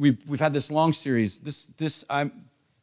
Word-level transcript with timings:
we've, 0.00 0.18
we've 0.26 0.40
had 0.40 0.52
this 0.52 0.72
long 0.72 0.92
series. 0.92 1.40
This, 1.40 1.66
this, 1.66 2.04
I'm, 2.08 2.32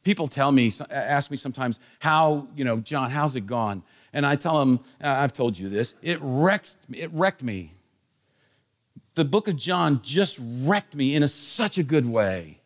people 0.04 0.27
tell 0.27 0.52
me, 0.52 0.71
ask 0.90 1.31
me 1.31 1.37
sometimes, 1.37 1.79
how, 1.99 2.47
you 2.55 2.63
know, 2.63 2.79
John, 2.79 3.09
how's 3.09 3.35
it 3.35 3.47
gone? 3.47 3.81
And 4.13 4.25
I 4.25 4.36
tell 4.36 4.59
them, 4.59 4.79
I've 5.01 5.33
told 5.33 5.57
you 5.57 5.67
this, 5.67 5.95
it 6.01 6.19
wrecked, 6.21 6.77
it 6.93 7.09
wrecked 7.11 7.43
me. 7.43 7.73
The 9.15 9.25
book 9.25 9.47
of 9.47 9.57
John 9.57 10.01
just 10.03 10.39
wrecked 10.41 10.95
me 10.95 11.15
in 11.15 11.23
a, 11.23 11.27
such 11.27 11.77
a 11.79 11.83
good 11.83 12.05
way. 12.05 12.60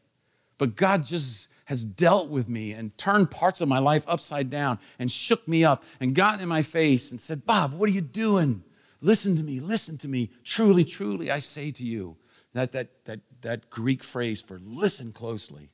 But 0.57 0.75
God 0.75 1.05
just 1.05 1.47
has 1.65 1.85
dealt 1.85 2.27
with 2.27 2.49
me 2.49 2.73
and 2.73 2.95
turned 2.97 3.31
parts 3.31 3.61
of 3.61 3.69
my 3.69 3.79
life 3.79 4.03
upside 4.07 4.49
down 4.49 4.77
and 4.99 5.09
shook 5.09 5.47
me 5.47 5.63
up 5.63 5.83
and 6.01 6.13
got 6.13 6.41
in 6.41 6.49
my 6.49 6.61
face 6.61 7.09
and 7.11 7.19
said, 7.19 7.45
Bob, 7.45 7.73
what 7.73 7.89
are 7.89 7.93
you 7.93 8.01
doing? 8.01 8.61
Listen 9.01 9.37
to 9.37 9.43
me, 9.43 9.61
listen 9.61 9.97
to 9.99 10.09
me. 10.09 10.29
Truly, 10.43 10.83
truly, 10.83 11.31
I 11.31 11.39
say 11.39 11.71
to 11.71 11.83
you. 11.83 12.17
That, 12.53 12.73
that, 12.73 12.89
that, 13.05 13.21
that 13.41 13.69
Greek 13.69 14.03
phrase 14.03 14.41
for 14.41 14.59
listen 14.59 15.11
closely. 15.11 15.69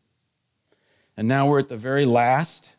And 1.15 1.27
now 1.27 1.47
we're 1.47 1.59
at 1.59 1.69
the 1.69 1.77
very 1.77 2.05
last 2.05 2.75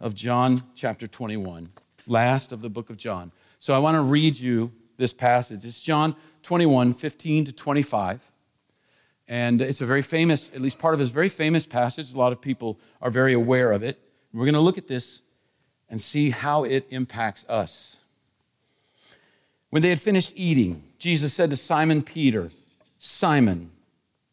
of 0.00 0.14
John 0.14 0.60
chapter 0.74 1.06
21, 1.06 1.70
last 2.06 2.52
of 2.52 2.60
the 2.60 2.70
book 2.70 2.90
of 2.90 2.96
John. 2.96 3.32
So 3.58 3.74
I 3.74 3.78
want 3.78 3.96
to 3.96 4.02
read 4.02 4.38
you 4.38 4.70
this 4.96 5.12
passage. 5.12 5.64
It's 5.64 5.80
John 5.80 6.14
21, 6.42 6.92
15 6.94 7.46
to 7.46 7.52
25. 7.52 8.30
And 9.28 9.60
it's 9.60 9.80
a 9.80 9.86
very 9.86 10.02
famous, 10.02 10.50
at 10.54 10.60
least 10.60 10.78
part 10.78 10.94
of 10.94 11.00
his 11.00 11.10
very 11.10 11.28
famous 11.28 11.66
passage. 11.66 12.14
A 12.14 12.18
lot 12.18 12.32
of 12.32 12.40
people 12.40 12.78
are 13.02 13.10
very 13.10 13.34
aware 13.34 13.72
of 13.72 13.82
it. 13.82 13.98
We're 14.32 14.44
going 14.44 14.54
to 14.54 14.60
look 14.60 14.78
at 14.78 14.88
this 14.88 15.22
and 15.90 16.00
see 16.00 16.30
how 16.30 16.64
it 16.64 16.86
impacts 16.90 17.48
us. 17.48 17.98
When 19.70 19.82
they 19.82 19.90
had 19.90 20.00
finished 20.00 20.32
eating, 20.36 20.82
Jesus 20.98 21.34
said 21.34 21.50
to 21.50 21.56
Simon 21.56 22.02
Peter, 22.02 22.50
Simon, 22.98 23.70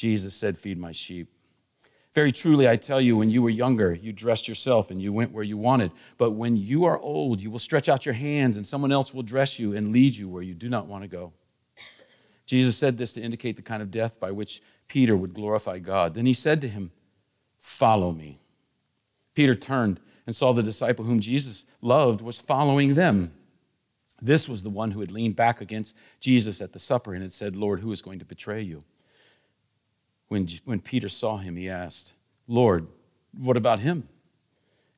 Jesus 0.00 0.32
said, 0.32 0.56
Feed 0.56 0.78
my 0.78 0.92
sheep. 0.92 1.28
Very 2.14 2.32
truly, 2.32 2.66
I 2.66 2.76
tell 2.76 3.02
you, 3.02 3.18
when 3.18 3.28
you 3.28 3.42
were 3.42 3.50
younger, 3.50 3.92
you 3.92 4.14
dressed 4.14 4.48
yourself 4.48 4.90
and 4.90 5.00
you 5.00 5.12
went 5.12 5.30
where 5.30 5.44
you 5.44 5.58
wanted. 5.58 5.92
But 6.16 6.30
when 6.30 6.56
you 6.56 6.86
are 6.86 6.98
old, 6.98 7.42
you 7.42 7.50
will 7.50 7.58
stretch 7.58 7.86
out 7.86 8.06
your 8.06 8.14
hands 8.14 8.56
and 8.56 8.66
someone 8.66 8.92
else 8.92 9.12
will 9.12 9.22
dress 9.22 9.58
you 9.58 9.76
and 9.76 9.92
lead 9.92 10.16
you 10.16 10.26
where 10.26 10.42
you 10.42 10.54
do 10.54 10.70
not 10.70 10.86
want 10.86 11.02
to 11.02 11.08
go. 11.08 11.34
Jesus 12.46 12.78
said 12.78 12.96
this 12.96 13.12
to 13.12 13.20
indicate 13.20 13.56
the 13.56 13.62
kind 13.62 13.82
of 13.82 13.90
death 13.90 14.18
by 14.18 14.30
which 14.30 14.62
Peter 14.88 15.14
would 15.14 15.34
glorify 15.34 15.78
God. 15.78 16.14
Then 16.14 16.24
he 16.24 16.32
said 16.32 16.62
to 16.62 16.68
him, 16.68 16.92
Follow 17.58 18.10
me. 18.10 18.38
Peter 19.34 19.54
turned 19.54 20.00
and 20.24 20.34
saw 20.34 20.54
the 20.54 20.62
disciple 20.62 21.04
whom 21.04 21.20
Jesus 21.20 21.66
loved 21.82 22.22
was 22.22 22.40
following 22.40 22.94
them. 22.94 23.32
This 24.22 24.48
was 24.48 24.62
the 24.62 24.70
one 24.70 24.92
who 24.92 25.00
had 25.00 25.12
leaned 25.12 25.36
back 25.36 25.60
against 25.60 25.94
Jesus 26.20 26.62
at 26.62 26.72
the 26.72 26.78
supper 26.78 27.12
and 27.12 27.22
had 27.22 27.34
said, 27.34 27.54
Lord, 27.54 27.80
who 27.80 27.92
is 27.92 28.00
going 28.00 28.18
to 28.20 28.24
betray 28.24 28.62
you? 28.62 28.82
When, 30.30 30.46
when 30.64 30.78
Peter 30.78 31.08
saw 31.08 31.38
him, 31.38 31.56
he 31.56 31.68
asked, 31.68 32.14
Lord, 32.46 32.86
what 33.36 33.56
about 33.56 33.80
him? 33.80 34.08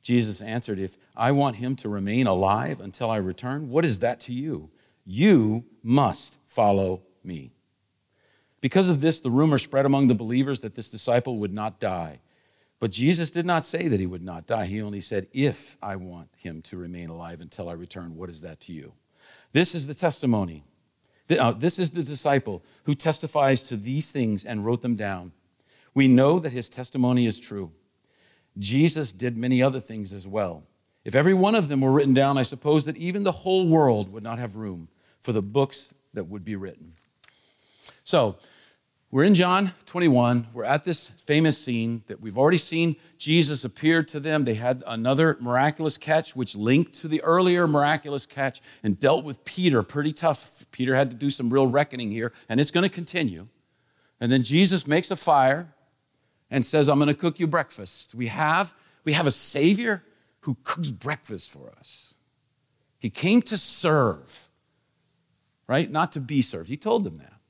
Jesus 0.02 0.42
answered, 0.42 0.78
If 0.78 0.98
I 1.16 1.32
want 1.32 1.56
him 1.56 1.74
to 1.76 1.88
remain 1.88 2.26
alive 2.26 2.80
until 2.80 3.10
I 3.10 3.16
return, 3.16 3.70
what 3.70 3.82
is 3.86 4.00
that 4.00 4.20
to 4.20 4.34
you? 4.34 4.68
You 5.06 5.64
must 5.82 6.38
follow 6.46 7.00
me. 7.24 7.50
Because 8.60 8.90
of 8.90 9.00
this, 9.00 9.20
the 9.20 9.30
rumor 9.30 9.56
spread 9.56 9.86
among 9.86 10.08
the 10.08 10.14
believers 10.14 10.60
that 10.60 10.74
this 10.74 10.90
disciple 10.90 11.38
would 11.38 11.52
not 11.52 11.80
die. 11.80 12.18
But 12.78 12.90
Jesus 12.90 13.30
did 13.30 13.46
not 13.46 13.64
say 13.64 13.88
that 13.88 14.00
he 14.00 14.06
would 14.06 14.22
not 14.22 14.46
die. 14.46 14.66
He 14.66 14.82
only 14.82 15.00
said, 15.00 15.28
If 15.32 15.78
I 15.82 15.96
want 15.96 16.28
him 16.36 16.60
to 16.62 16.76
remain 16.76 17.08
alive 17.08 17.40
until 17.40 17.70
I 17.70 17.72
return, 17.72 18.16
what 18.16 18.28
is 18.28 18.42
that 18.42 18.60
to 18.62 18.74
you? 18.74 18.92
This 19.52 19.74
is 19.74 19.86
the 19.86 19.94
testimony. 19.94 20.62
Uh, 21.38 21.52
this 21.52 21.78
is 21.78 21.90
the 21.90 22.02
disciple 22.02 22.62
who 22.84 22.94
testifies 22.94 23.62
to 23.68 23.76
these 23.76 24.12
things 24.12 24.44
and 24.44 24.64
wrote 24.64 24.82
them 24.82 24.96
down. 24.96 25.32
We 25.94 26.08
know 26.08 26.38
that 26.38 26.52
his 26.52 26.68
testimony 26.68 27.26
is 27.26 27.38
true. 27.38 27.72
Jesus 28.58 29.12
did 29.12 29.36
many 29.36 29.62
other 29.62 29.80
things 29.80 30.12
as 30.12 30.26
well. 30.26 30.64
If 31.04 31.14
every 31.14 31.34
one 31.34 31.54
of 31.54 31.68
them 31.68 31.80
were 31.80 31.92
written 31.92 32.14
down, 32.14 32.38
I 32.38 32.42
suppose 32.42 32.84
that 32.84 32.96
even 32.96 33.24
the 33.24 33.32
whole 33.32 33.66
world 33.66 34.12
would 34.12 34.22
not 34.22 34.38
have 34.38 34.56
room 34.56 34.88
for 35.20 35.32
the 35.32 35.42
books 35.42 35.94
that 36.14 36.24
would 36.24 36.44
be 36.44 36.56
written. 36.56 36.92
So, 38.04 38.36
we're 39.12 39.24
in 39.24 39.34
John 39.34 39.72
21. 39.84 40.46
We're 40.54 40.64
at 40.64 40.84
this 40.84 41.10
famous 41.10 41.58
scene 41.58 42.02
that 42.06 42.22
we've 42.22 42.38
already 42.38 42.56
seen 42.56 42.96
Jesus 43.18 43.62
appeared 43.62 44.08
to 44.08 44.20
them. 44.20 44.44
They 44.44 44.54
had 44.54 44.82
another 44.86 45.36
miraculous 45.38 45.98
catch, 45.98 46.34
which 46.34 46.56
linked 46.56 46.94
to 46.94 47.08
the 47.08 47.22
earlier 47.22 47.68
miraculous 47.68 48.24
catch 48.24 48.62
and 48.82 48.98
dealt 48.98 49.22
with 49.22 49.44
Peter 49.44 49.82
pretty 49.82 50.14
tough. 50.14 50.64
Peter 50.72 50.96
had 50.96 51.10
to 51.10 51.16
do 51.16 51.28
some 51.28 51.52
real 51.52 51.66
reckoning 51.66 52.10
here, 52.10 52.32
and 52.48 52.58
it's 52.58 52.70
going 52.70 52.88
to 52.88 52.94
continue. 52.94 53.44
And 54.18 54.32
then 54.32 54.42
Jesus 54.42 54.86
makes 54.86 55.10
a 55.10 55.16
fire 55.16 55.74
and 56.50 56.64
says, 56.64 56.88
I'm 56.88 56.98
going 56.98 57.08
to 57.08 57.14
cook 57.14 57.38
you 57.38 57.46
breakfast. 57.46 58.14
We 58.14 58.28
have, 58.28 58.72
we 59.04 59.12
have 59.12 59.26
a 59.26 59.30
Savior 59.30 60.02
who 60.40 60.56
cooks 60.64 60.88
breakfast 60.88 61.50
for 61.50 61.70
us. 61.78 62.14
He 62.98 63.10
came 63.10 63.42
to 63.42 63.58
serve, 63.58 64.48
right? 65.66 65.90
Not 65.90 66.12
to 66.12 66.20
be 66.20 66.40
served. 66.40 66.70
He 66.70 66.78
told 66.78 67.04
them 67.04 67.18
that. 67.18 67.41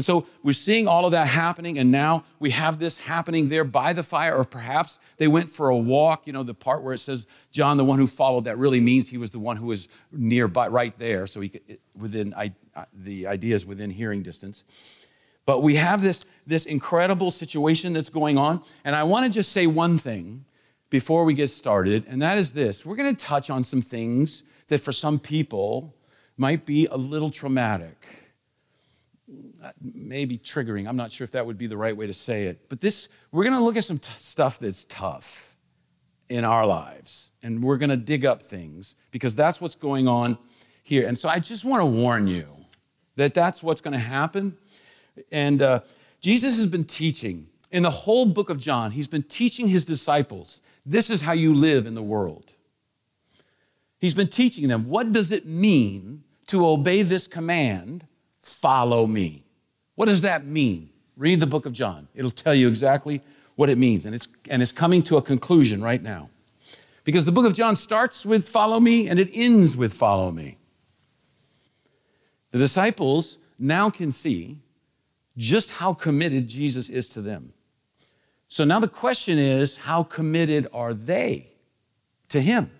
And 0.00 0.04
so 0.06 0.24
we're 0.42 0.54
seeing 0.54 0.88
all 0.88 1.04
of 1.04 1.12
that 1.12 1.26
happening, 1.26 1.78
and 1.78 1.92
now 1.92 2.24
we 2.38 2.52
have 2.52 2.78
this 2.78 2.96
happening 2.96 3.50
there 3.50 3.64
by 3.64 3.92
the 3.92 4.02
fire, 4.02 4.34
or 4.34 4.46
perhaps 4.46 4.98
they 5.18 5.28
went 5.28 5.50
for 5.50 5.68
a 5.68 5.76
walk. 5.76 6.26
You 6.26 6.32
know, 6.32 6.42
the 6.42 6.54
part 6.54 6.82
where 6.82 6.94
it 6.94 7.00
says 7.00 7.26
John, 7.52 7.76
the 7.76 7.84
one 7.84 7.98
who 7.98 8.06
followed, 8.06 8.46
that 8.46 8.56
really 8.56 8.80
means 8.80 9.10
he 9.10 9.18
was 9.18 9.30
the 9.30 9.38
one 9.38 9.58
who 9.58 9.66
was 9.66 9.88
nearby, 10.10 10.68
right 10.68 10.98
there. 10.98 11.26
So 11.26 11.42
he 11.42 11.50
could, 11.50 11.60
within 11.94 12.32
the 12.94 13.26
ideas 13.26 13.66
within 13.66 13.90
hearing 13.90 14.22
distance. 14.22 14.64
But 15.44 15.62
we 15.62 15.74
have 15.74 16.00
this, 16.00 16.24
this 16.46 16.64
incredible 16.64 17.30
situation 17.30 17.92
that's 17.92 18.08
going 18.08 18.38
on, 18.38 18.62
and 18.86 18.96
I 18.96 19.02
want 19.02 19.26
to 19.26 19.30
just 19.30 19.52
say 19.52 19.66
one 19.66 19.98
thing 19.98 20.46
before 20.88 21.26
we 21.26 21.34
get 21.34 21.48
started, 21.48 22.06
and 22.08 22.22
that 22.22 22.38
is 22.38 22.54
this: 22.54 22.86
we're 22.86 22.96
going 22.96 23.14
to 23.14 23.22
touch 23.22 23.50
on 23.50 23.64
some 23.64 23.82
things 23.82 24.44
that 24.68 24.80
for 24.80 24.92
some 24.92 25.18
people 25.18 25.94
might 26.38 26.64
be 26.64 26.86
a 26.86 26.96
little 26.96 27.28
traumatic 27.28 28.29
maybe 29.80 30.38
triggering. 30.38 30.88
I'm 30.88 30.96
not 30.96 31.12
sure 31.12 31.24
if 31.24 31.32
that 31.32 31.46
would 31.46 31.58
be 31.58 31.66
the 31.66 31.76
right 31.76 31.96
way 31.96 32.06
to 32.06 32.12
say 32.12 32.44
it. 32.44 32.68
But 32.68 32.80
this, 32.80 33.08
we're 33.32 33.44
going 33.44 33.56
to 33.56 33.62
look 33.62 33.76
at 33.76 33.84
some 33.84 33.98
t- 33.98 34.10
stuff 34.16 34.58
that's 34.58 34.84
tough 34.84 35.56
in 36.28 36.44
our 36.44 36.66
lives, 36.66 37.32
and 37.42 37.62
we're 37.62 37.76
going 37.76 37.90
to 37.90 37.96
dig 37.96 38.24
up 38.24 38.42
things 38.42 38.96
because 39.10 39.34
that's 39.34 39.60
what's 39.60 39.74
going 39.74 40.06
on 40.06 40.38
here. 40.82 41.06
And 41.06 41.18
so 41.18 41.28
I 41.28 41.40
just 41.40 41.64
want 41.64 41.80
to 41.80 41.86
warn 41.86 42.26
you 42.26 42.46
that 43.16 43.34
that's 43.34 43.62
what's 43.62 43.80
going 43.80 43.92
to 43.92 43.98
happen. 43.98 44.56
And 45.32 45.60
uh, 45.60 45.80
Jesus 46.20 46.56
has 46.56 46.66
been 46.66 46.84
teaching 46.84 47.48
in 47.70 47.82
the 47.82 47.90
whole 47.90 48.26
book 48.26 48.50
of 48.50 48.58
John, 48.58 48.90
he's 48.90 49.08
been 49.08 49.22
teaching 49.22 49.68
his 49.68 49.84
disciples 49.84 50.60
this 50.86 51.10
is 51.10 51.20
how 51.20 51.32
you 51.32 51.54
live 51.54 51.86
in 51.86 51.94
the 51.94 52.02
world. 52.02 52.52
He's 54.00 54.14
been 54.14 54.28
teaching 54.28 54.68
them 54.68 54.88
what 54.88 55.12
does 55.12 55.30
it 55.30 55.46
mean 55.46 56.24
to 56.46 56.66
obey 56.66 57.02
this 57.02 57.26
command 57.26 58.06
follow 58.50 59.06
me. 59.06 59.44
What 59.94 60.06
does 60.06 60.22
that 60.22 60.44
mean? 60.44 60.90
Read 61.16 61.40
the 61.40 61.46
book 61.46 61.66
of 61.66 61.72
John. 61.72 62.08
It'll 62.14 62.30
tell 62.30 62.54
you 62.54 62.68
exactly 62.68 63.20
what 63.56 63.68
it 63.68 63.78
means. 63.78 64.06
And 64.06 64.14
it's, 64.14 64.28
and 64.48 64.62
it's 64.62 64.72
coming 64.72 65.02
to 65.02 65.16
a 65.16 65.22
conclusion 65.22 65.82
right 65.82 66.02
now. 66.02 66.30
Because 67.04 67.24
the 67.24 67.32
book 67.32 67.46
of 67.46 67.54
John 67.54 67.76
starts 67.76 68.24
with 68.24 68.48
follow 68.48 68.80
me 68.80 69.08
and 69.08 69.18
it 69.18 69.28
ends 69.32 69.76
with 69.76 69.92
follow 69.92 70.30
me. 70.30 70.58
The 72.50 72.58
disciples 72.58 73.38
now 73.58 73.90
can 73.90 74.12
see 74.12 74.58
just 75.36 75.72
how 75.72 75.94
committed 75.94 76.48
Jesus 76.48 76.88
is 76.88 77.08
to 77.10 77.20
them. 77.20 77.52
So 78.48 78.64
now 78.64 78.80
the 78.80 78.88
question 78.88 79.38
is 79.38 79.76
how 79.76 80.02
committed 80.02 80.66
are 80.72 80.92
they 80.92 81.48
to 82.30 82.40
him, 82.40 82.70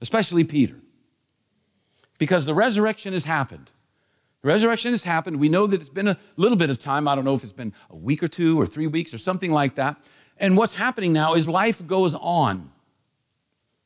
especially 0.00 0.44
Peter? 0.44 0.76
Because 2.18 2.46
the 2.46 2.54
resurrection 2.54 3.12
has 3.12 3.24
happened. 3.24 3.70
Resurrection 4.46 4.92
has 4.92 5.02
happened. 5.02 5.40
We 5.40 5.48
know 5.48 5.66
that 5.66 5.80
it's 5.80 5.90
been 5.90 6.06
a 6.06 6.16
little 6.36 6.56
bit 6.56 6.70
of 6.70 6.78
time. 6.78 7.08
I 7.08 7.16
don't 7.16 7.24
know 7.24 7.34
if 7.34 7.42
it's 7.42 7.52
been 7.52 7.72
a 7.90 7.96
week 7.96 8.22
or 8.22 8.28
two 8.28 8.58
or 8.60 8.64
three 8.64 8.86
weeks 8.86 9.12
or 9.12 9.18
something 9.18 9.50
like 9.50 9.74
that. 9.74 9.96
And 10.38 10.56
what's 10.56 10.74
happening 10.74 11.12
now 11.12 11.34
is 11.34 11.48
life 11.48 11.84
goes 11.84 12.14
on, 12.14 12.70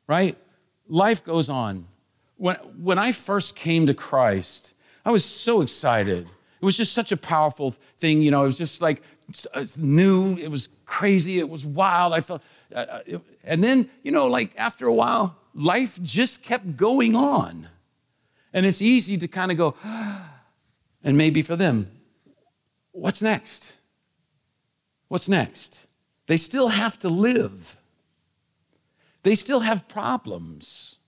right? 0.06 0.36
Life 0.86 1.24
goes 1.24 1.48
on. 1.48 1.86
When, 2.36 2.56
when 2.78 2.98
I 2.98 3.10
first 3.12 3.56
came 3.56 3.86
to 3.86 3.94
Christ, 3.94 4.74
I 5.02 5.10
was 5.10 5.24
so 5.24 5.62
excited. 5.62 6.26
It 6.60 6.64
was 6.64 6.76
just 6.76 6.92
such 6.92 7.10
a 7.10 7.16
powerful 7.16 7.70
thing. 7.70 8.20
You 8.20 8.30
know, 8.30 8.42
it 8.42 8.46
was 8.46 8.58
just 8.58 8.82
like 8.82 9.02
uh, 9.54 9.64
new. 9.78 10.36
It 10.38 10.50
was 10.50 10.68
crazy. 10.84 11.38
It 11.38 11.48
was 11.48 11.64
wild. 11.64 12.12
I 12.12 12.20
felt, 12.20 12.42
uh, 12.74 12.78
uh, 12.78 13.00
it, 13.06 13.20
and 13.44 13.64
then, 13.64 13.88
you 14.02 14.12
know, 14.12 14.26
like 14.26 14.52
after 14.58 14.86
a 14.86 14.92
while, 14.92 15.38
life 15.54 15.98
just 16.02 16.42
kept 16.42 16.76
going 16.76 17.16
on. 17.16 17.68
And 18.52 18.66
it's 18.66 18.82
easy 18.82 19.16
to 19.16 19.28
kind 19.28 19.50
of 19.50 19.56
go, 19.56 19.74
and 21.02 21.17
maybe 21.17 21.43
for 21.43 21.56
them, 21.56 21.91
what's 22.93 23.23
next? 23.23 23.76
What's 25.08 25.29
next? 25.29 25.87
They 26.26 26.37
still 26.37 26.69
have 26.69 26.99
to 27.00 27.08
live. 27.08 27.81
They 29.23 29.35
still 29.35 29.61
have 29.61 29.88
problems. 29.88 30.99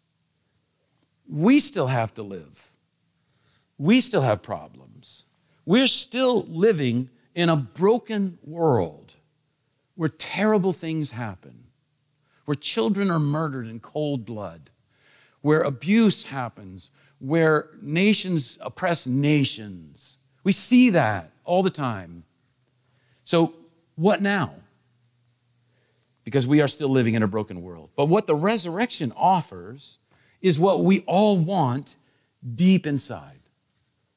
We 1.29 1.61
still 1.61 1.87
have 1.87 2.13
to 2.15 2.23
live. 2.23 2.71
We 3.79 4.01
still 4.01 4.23
have 4.23 4.43
problems. 4.43 5.25
We're 5.65 5.87
still 5.87 6.43
living 6.43 7.09
in 7.35 7.49
a 7.49 7.57
broken 7.57 8.39
world 8.45 9.15
where 9.95 10.09
terrible 10.09 10.73
things 10.73 11.13
happen, 11.13 11.65
where 12.45 12.55
children 12.55 13.11
are 13.11 13.21
murdered 13.21 13.67
in 13.67 13.81
cold 13.81 14.25
blood, 14.25 14.71
where 15.41 15.63
abuse 15.63 16.27
happens, 16.27 16.91
where 17.23 17.69
nations 17.81 18.59
oppress 18.61 19.07
nations. 19.07 20.19
We 20.43 20.51
see 20.51 20.91
that 20.91 21.31
all 21.45 21.63
the 21.63 21.71
time. 21.71 22.25
So, 23.23 23.55
what 23.95 24.21
now? 24.21 24.55
Because 26.25 26.49
we 26.49 26.61
are 26.61 26.67
still 26.67 26.89
living 26.89 27.15
in 27.15 27.23
a 27.23 27.29
broken 27.29 27.63
world. 27.63 27.91
But 27.97 28.07
what 28.07 28.27
the 28.27 28.35
resurrection 28.35 29.13
offers 29.17 30.01
is 30.41 30.59
what 30.59 30.83
we 30.83 31.05
all 31.07 31.39
want 31.39 31.95
deep 32.57 32.87
inside. 32.89 33.39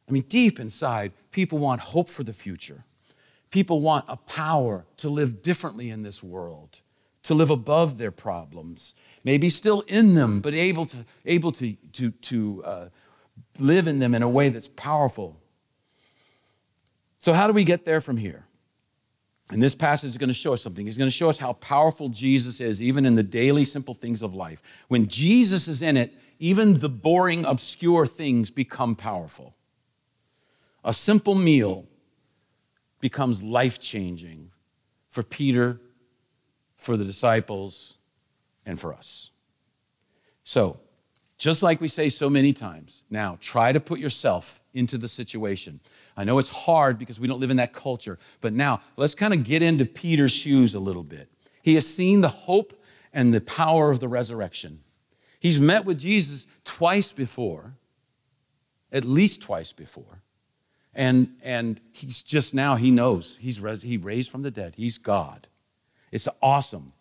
I 0.10 0.12
mean, 0.12 0.24
deep 0.24 0.60
inside, 0.60 1.12
people 1.32 1.60
want 1.60 1.82
hope 1.82 2.10
for 2.10 2.24
the 2.24 2.34
future. 2.34 2.84
People 3.52 3.82
want 3.82 4.06
a 4.08 4.18
power 4.18 4.86
to 4.98 5.10
live 5.10 5.44
differently 5.44 5.92
in 5.92 6.02
this 6.02 6.24
world, 6.24 6.82
to 7.24 7.36
live 7.36 7.52
above 7.52 8.00
their 8.00 8.12
problems, 8.12 8.96
maybe 9.26 9.50
still 9.50 9.82
in 9.88 10.14
them, 10.14 10.40
but 10.40 10.54
able 10.54 10.86
to, 10.86 10.98
able 11.26 11.52
to, 11.52 11.74
to, 11.92 12.12
to 12.12 12.64
uh, 12.64 12.86
live 13.60 13.88
in 13.88 14.00
them 14.00 14.16
in 14.16 14.24
a 14.24 14.30
way 14.30 14.48
that's 14.48 14.70
powerful. 14.70 15.36
So, 17.20 17.34
how 17.34 17.48
do 17.48 17.54
we 17.54 17.66
get 17.66 17.84
there 17.84 18.00
from 18.00 18.16
here? 18.16 18.46
And 19.52 19.62
this 19.62 19.76
passage 19.76 20.10
is 20.10 20.18
going 20.18 20.30
to 20.30 20.34
show 20.34 20.54
us 20.54 20.62
something. 20.62 20.86
He's 20.86 20.98
going 20.98 21.10
to 21.10 21.16
show 21.16 21.30
us 21.30 21.38
how 21.38 21.54
powerful 21.54 22.10
Jesus 22.10 22.62
is, 22.62 22.82
even 22.82 23.06
in 23.06 23.16
the 23.16 23.24
daily 23.24 23.64
simple 23.66 23.94
things 23.94 24.24
of 24.24 24.34
life. 24.34 24.84
When 24.88 25.08
Jesus 25.08 25.68
is 25.68 25.82
in 25.82 25.98
it, 25.98 26.14
even 26.40 26.80
the 26.80 26.90
boring, 26.90 27.46
obscure 27.46 28.08
things 28.08 28.50
become 28.52 28.96
powerful. 28.96 29.56
A 30.84 30.94
simple 30.94 31.36
meal 31.36 31.86
becomes 33.02 33.44
life 33.44 33.80
changing 33.80 34.50
for 35.10 35.24
Peter, 35.24 35.80
for 36.76 36.98
the 36.98 37.06
disciples, 37.06 37.96
and 38.66 38.80
for 38.80 38.94
us. 38.94 39.32
So, 40.44 40.78
just 41.38 41.64
like 41.64 41.82
we 41.82 41.88
say 41.88 42.10
so 42.10 42.30
many 42.30 42.54
times, 42.54 43.04
now 43.10 43.38
try 43.42 43.72
to 43.72 43.80
put 43.80 44.00
yourself 44.00 44.62
into 44.74 44.98
the 44.98 45.08
situation. 45.08 45.80
I 46.16 46.24
know 46.24 46.40
it's 46.40 46.50
hard 46.50 46.98
because 46.98 47.20
we 47.20 47.28
don't 47.28 47.40
live 47.40 47.52
in 47.52 47.58
that 47.58 47.74
culture, 47.74 48.18
but 48.40 48.54
now 48.54 48.82
let's 48.96 49.16
kind 49.16 49.34
of 49.34 49.44
get 49.44 49.62
into 49.62 49.86
Peter's 49.86 50.32
shoes 50.32 50.76
a 50.76 50.80
little 50.80 51.04
bit. 51.04 51.30
He 51.62 51.76
has 51.76 51.86
seen 51.86 52.22
the 52.22 52.30
hope 52.30 52.74
and 53.14 53.34
the 53.34 53.42
power 53.42 53.90
of 53.90 54.00
the 54.00 54.08
resurrection. 54.08 54.80
He's 55.40 55.60
met 55.60 55.84
with 55.84 56.00
Jesus 56.00 56.48
twice 56.64 57.12
before, 57.12 57.74
at 58.92 59.04
least 59.04 59.42
twice 59.42 59.74
before. 59.74 60.22
And, 60.94 61.36
and 61.44 61.82
he's 61.92 62.24
just 62.24 62.54
now, 62.54 62.78
he 62.78 62.92
knows 62.92 63.38
he's 63.42 63.60
res, 63.60 63.82
he 63.82 63.98
raised 63.98 64.32
from 64.32 64.44
the 64.44 64.52
dead. 64.52 64.76
He's 64.78 64.98
God. 64.98 65.48
It's 66.12 66.30
awesome 66.42 66.94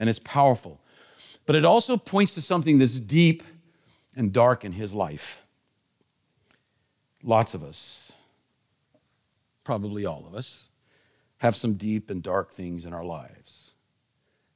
and 0.00 0.08
it's 0.08 0.18
powerful. 0.18 0.80
But 1.46 1.54
it 1.54 1.64
also 1.64 1.96
points 1.96 2.34
to 2.34 2.42
something 2.42 2.78
that's 2.78 3.00
deep 3.00 3.42
and 4.16 4.32
dark 4.32 4.64
in 4.64 4.72
his 4.72 4.94
life. 4.94 5.42
Lots 7.22 7.54
of 7.54 7.62
us, 7.62 8.12
probably 9.64 10.04
all 10.04 10.24
of 10.26 10.34
us, 10.34 10.68
have 11.38 11.56
some 11.56 11.74
deep 11.74 12.10
and 12.10 12.22
dark 12.22 12.50
things 12.50 12.86
in 12.86 12.92
our 12.92 13.04
lives. 13.04 13.74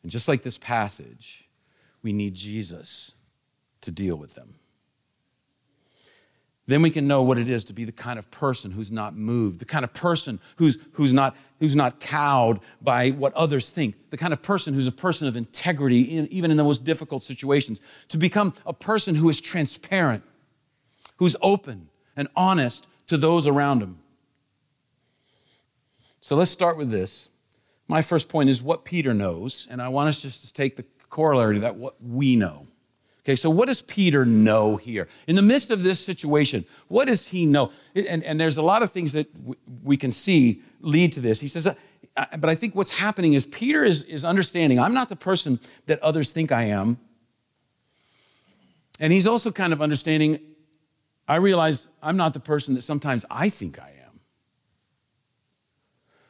And 0.02 0.10
just 0.10 0.28
like 0.28 0.42
this 0.42 0.58
passage, 0.58 1.48
we 2.02 2.12
need 2.12 2.34
Jesus 2.34 3.12
to 3.82 3.90
deal 3.90 4.16
with 4.16 4.34
them. 4.34 4.54
Then 6.66 6.82
we 6.82 6.90
can 6.90 7.08
know 7.08 7.22
what 7.22 7.38
it 7.38 7.48
is 7.48 7.64
to 7.64 7.72
be 7.72 7.84
the 7.84 7.92
kind 7.92 8.18
of 8.18 8.30
person 8.30 8.70
who's 8.70 8.92
not 8.92 9.16
moved, 9.16 9.58
the 9.58 9.64
kind 9.64 9.84
of 9.84 9.92
person 9.92 10.38
who's, 10.56 10.78
who's, 10.92 11.12
not, 11.12 11.36
who's 11.58 11.74
not 11.74 11.98
cowed 11.98 12.60
by 12.80 13.10
what 13.10 13.32
others 13.34 13.70
think, 13.70 14.10
the 14.10 14.16
kind 14.16 14.32
of 14.32 14.42
person 14.42 14.74
who's 14.74 14.86
a 14.86 14.92
person 14.92 15.26
of 15.26 15.36
integrity, 15.36 16.02
in, 16.02 16.26
even 16.28 16.50
in 16.50 16.56
the 16.56 16.62
most 16.62 16.84
difficult 16.84 17.22
situations, 17.22 17.80
to 18.08 18.18
become 18.18 18.54
a 18.66 18.72
person 18.72 19.16
who 19.16 19.28
is 19.28 19.40
transparent, 19.40 20.22
who's 21.16 21.34
open 21.42 21.88
and 22.16 22.28
honest 22.36 22.86
to 23.08 23.16
those 23.16 23.48
around 23.48 23.82
him. 23.82 23.98
So 26.20 26.36
let's 26.36 26.50
start 26.50 26.76
with 26.76 26.90
this. 26.90 27.30
My 27.88 28.02
first 28.02 28.28
point 28.28 28.48
is 28.48 28.62
what 28.62 28.84
Peter 28.84 29.12
knows, 29.12 29.66
and 29.68 29.82
I 29.82 29.88
want 29.88 30.08
us 30.08 30.22
just 30.22 30.46
to 30.46 30.52
take 30.52 30.76
the 30.76 30.84
corollary 31.08 31.54
to 31.54 31.60
that, 31.62 31.74
what 31.74 31.94
we 32.00 32.36
know. 32.36 32.68
Okay, 33.20 33.36
so 33.36 33.50
what 33.50 33.68
does 33.68 33.82
Peter 33.82 34.24
know 34.24 34.76
here? 34.76 35.06
In 35.26 35.36
the 35.36 35.42
midst 35.42 35.70
of 35.70 35.82
this 35.82 36.04
situation, 36.04 36.64
what 36.88 37.06
does 37.06 37.28
he 37.28 37.44
know? 37.44 37.70
And, 37.94 38.24
and 38.24 38.40
there's 38.40 38.56
a 38.56 38.62
lot 38.62 38.82
of 38.82 38.90
things 38.90 39.12
that 39.12 39.28
we 39.84 39.96
can 39.98 40.10
see 40.10 40.62
lead 40.80 41.12
to 41.12 41.20
this. 41.20 41.40
He 41.40 41.48
says, 41.48 41.68
but 42.38 42.48
I 42.48 42.54
think 42.54 42.74
what's 42.74 42.98
happening 42.98 43.34
is 43.34 43.46
Peter 43.46 43.84
is, 43.84 44.04
is 44.04 44.24
understanding 44.24 44.78
I'm 44.78 44.94
not 44.94 45.08
the 45.10 45.16
person 45.16 45.60
that 45.86 46.02
others 46.02 46.32
think 46.32 46.50
I 46.50 46.64
am. 46.64 46.98
And 48.98 49.12
he's 49.12 49.26
also 49.26 49.50
kind 49.50 49.72
of 49.72 49.80
understanding 49.80 50.38
I 51.28 51.36
realize 51.36 51.88
I'm 52.02 52.16
not 52.16 52.34
the 52.34 52.40
person 52.40 52.74
that 52.74 52.82
sometimes 52.82 53.24
I 53.30 53.50
think 53.50 53.78
I 53.78 53.94
am. 54.04 54.20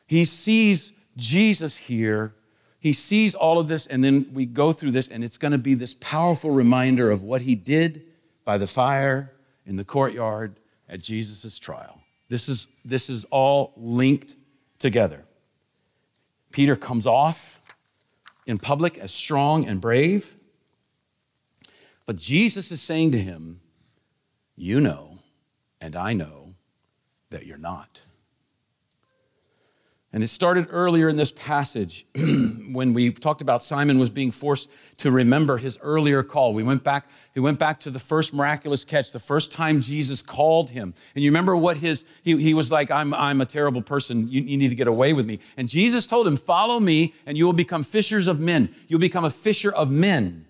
He 0.06 0.24
sees 0.24 0.92
Jesus 1.16 1.76
here 1.76 2.34
he 2.80 2.94
sees 2.94 3.34
all 3.34 3.58
of 3.58 3.68
this, 3.68 3.86
and 3.86 4.02
then 4.02 4.26
we 4.32 4.46
go 4.46 4.72
through 4.72 4.92
this, 4.92 5.08
and 5.08 5.22
it's 5.22 5.36
going 5.36 5.52
to 5.52 5.58
be 5.58 5.74
this 5.74 5.94
powerful 5.94 6.50
reminder 6.50 7.10
of 7.10 7.22
what 7.22 7.42
he 7.42 7.54
did 7.54 8.02
by 8.44 8.56
the 8.56 8.66
fire 8.66 9.32
in 9.66 9.76
the 9.76 9.84
courtyard 9.84 10.56
at 10.88 11.02
Jesus' 11.02 11.58
trial. 11.58 12.00
This 12.30 12.48
is, 12.48 12.68
this 12.82 13.10
is 13.10 13.26
all 13.26 13.74
linked 13.76 14.34
together. 14.78 15.24
Peter 16.52 16.74
comes 16.74 17.06
off 17.06 17.60
in 18.46 18.56
public 18.56 18.96
as 18.96 19.12
strong 19.12 19.66
and 19.66 19.80
brave, 19.80 20.34
but 22.06 22.16
Jesus 22.16 22.72
is 22.72 22.80
saying 22.80 23.12
to 23.12 23.18
him, 23.18 23.60
You 24.56 24.80
know, 24.80 25.18
and 25.82 25.94
I 25.94 26.14
know 26.14 26.54
that 27.28 27.44
you're 27.44 27.58
not. 27.58 28.00
And 30.12 30.24
it 30.24 30.26
started 30.28 30.66
earlier 30.70 31.08
in 31.08 31.16
this 31.16 31.30
passage 31.30 32.04
when 32.72 32.94
we 32.94 33.12
talked 33.12 33.42
about 33.42 33.62
Simon 33.62 33.96
was 33.96 34.10
being 34.10 34.32
forced 34.32 34.68
to 34.98 35.10
remember 35.12 35.56
his 35.56 35.78
earlier 35.82 36.24
call. 36.24 36.52
We 36.52 36.64
went 36.64 36.82
back, 36.82 37.06
he 37.32 37.38
went 37.38 37.60
back 37.60 37.78
to 37.80 37.90
the 37.90 38.00
first 38.00 38.34
miraculous 38.34 38.84
catch, 38.84 39.12
the 39.12 39.20
first 39.20 39.52
time 39.52 39.80
Jesus 39.80 40.20
called 40.20 40.70
him. 40.70 40.94
And 41.14 41.22
you 41.22 41.30
remember 41.30 41.56
what 41.56 41.76
his, 41.76 42.04
he, 42.24 42.36
he 42.42 42.54
was 42.54 42.72
like, 42.72 42.90
I'm, 42.90 43.14
I'm 43.14 43.40
a 43.40 43.46
terrible 43.46 43.82
person. 43.82 44.26
You, 44.26 44.42
you 44.42 44.58
need 44.58 44.70
to 44.70 44.74
get 44.74 44.88
away 44.88 45.12
with 45.12 45.26
me. 45.26 45.38
And 45.56 45.68
Jesus 45.68 46.08
told 46.08 46.26
him, 46.26 46.36
Follow 46.36 46.80
me, 46.80 47.14
and 47.24 47.38
you 47.38 47.46
will 47.46 47.52
become 47.52 47.84
fishers 47.84 48.26
of 48.26 48.40
men. 48.40 48.74
You'll 48.88 48.98
become 48.98 49.24
a 49.24 49.30
fisher 49.30 49.72
of 49.72 49.92
men. 49.92 50.44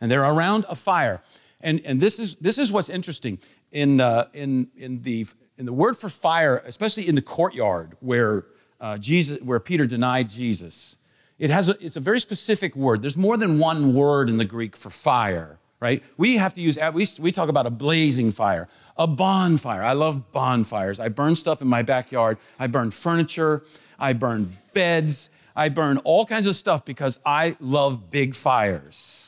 And 0.00 0.10
they're 0.10 0.24
around 0.24 0.66
a 0.68 0.74
fire. 0.74 1.22
And, 1.60 1.80
and 1.86 2.00
this, 2.00 2.18
is, 2.18 2.34
this 2.36 2.58
is 2.58 2.72
what's 2.72 2.88
interesting. 2.88 3.38
In, 3.70 4.00
uh, 4.00 4.26
in, 4.34 4.68
in, 4.76 5.02
the, 5.02 5.26
in 5.58 5.64
the 5.64 5.72
word 5.72 5.96
for 5.96 6.08
fire, 6.08 6.60
especially 6.66 7.06
in 7.06 7.14
the 7.14 7.22
courtyard 7.22 7.96
where 8.00 8.46
uh, 8.84 8.98
Jesus, 8.98 9.40
where 9.40 9.58
Peter 9.60 9.86
denied 9.86 10.28
Jesus. 10.28 10.98
It 11.38 11.48
has 11.48 11.70
a, 11.70 11.76
it's 11.82 11.96
a 11.96 12.00
very 12.00 12.20
specific 12.20 12.76
word. 12.76 13.00
There's 13.00 13.16
more 13.16 13.38
than 13.38 13.58
one 13.58 13.94
word 13.94 14.28
in 14.28 14.36
the 14.36 14.44
Greek 14.44 14.76
for 14.76 14.90
fire, 14.90 15.58
right? 15.80 16.02
We 16.18 16.36
have 16.36 16.52
to 16.52 16.60
use, 16.60 16.78
we, 16.92 17.06
we 17.18 17.32
talk 17.32 17.48
about 17.48 17.64
a 17.64 17.70
blazing 17.70 18.30
fire, 18.30 18.68
a 18.98 19.06
bonfire. 19.06 19.82
I 19.82 19.94
love 19.94 20.32
bonfires. 20.32 21.00
I 21.00 21.08
burn 21.08 21.34
stuff 21.34 21.62
in 21.62 21.66
my 21.68 21.80
backyard. 21.80 22.36
I 22.58 22.66
burn 22.66 22.90
furniture. 22.90 23.62
I 23.98 24.12
burn 24.12 24.54
beds. 24.74 25.30
I 25.56 25.70
burn 25.70 25.96
all 26.04 26.26
kinds 26.26 26.46
of 26.46 26.54
stuff 26.54 26.84
because 26.84 27.20
I 27.24 27.56
love 27.60 28.10
big 28.10 28.34
fires. 28.34 29.23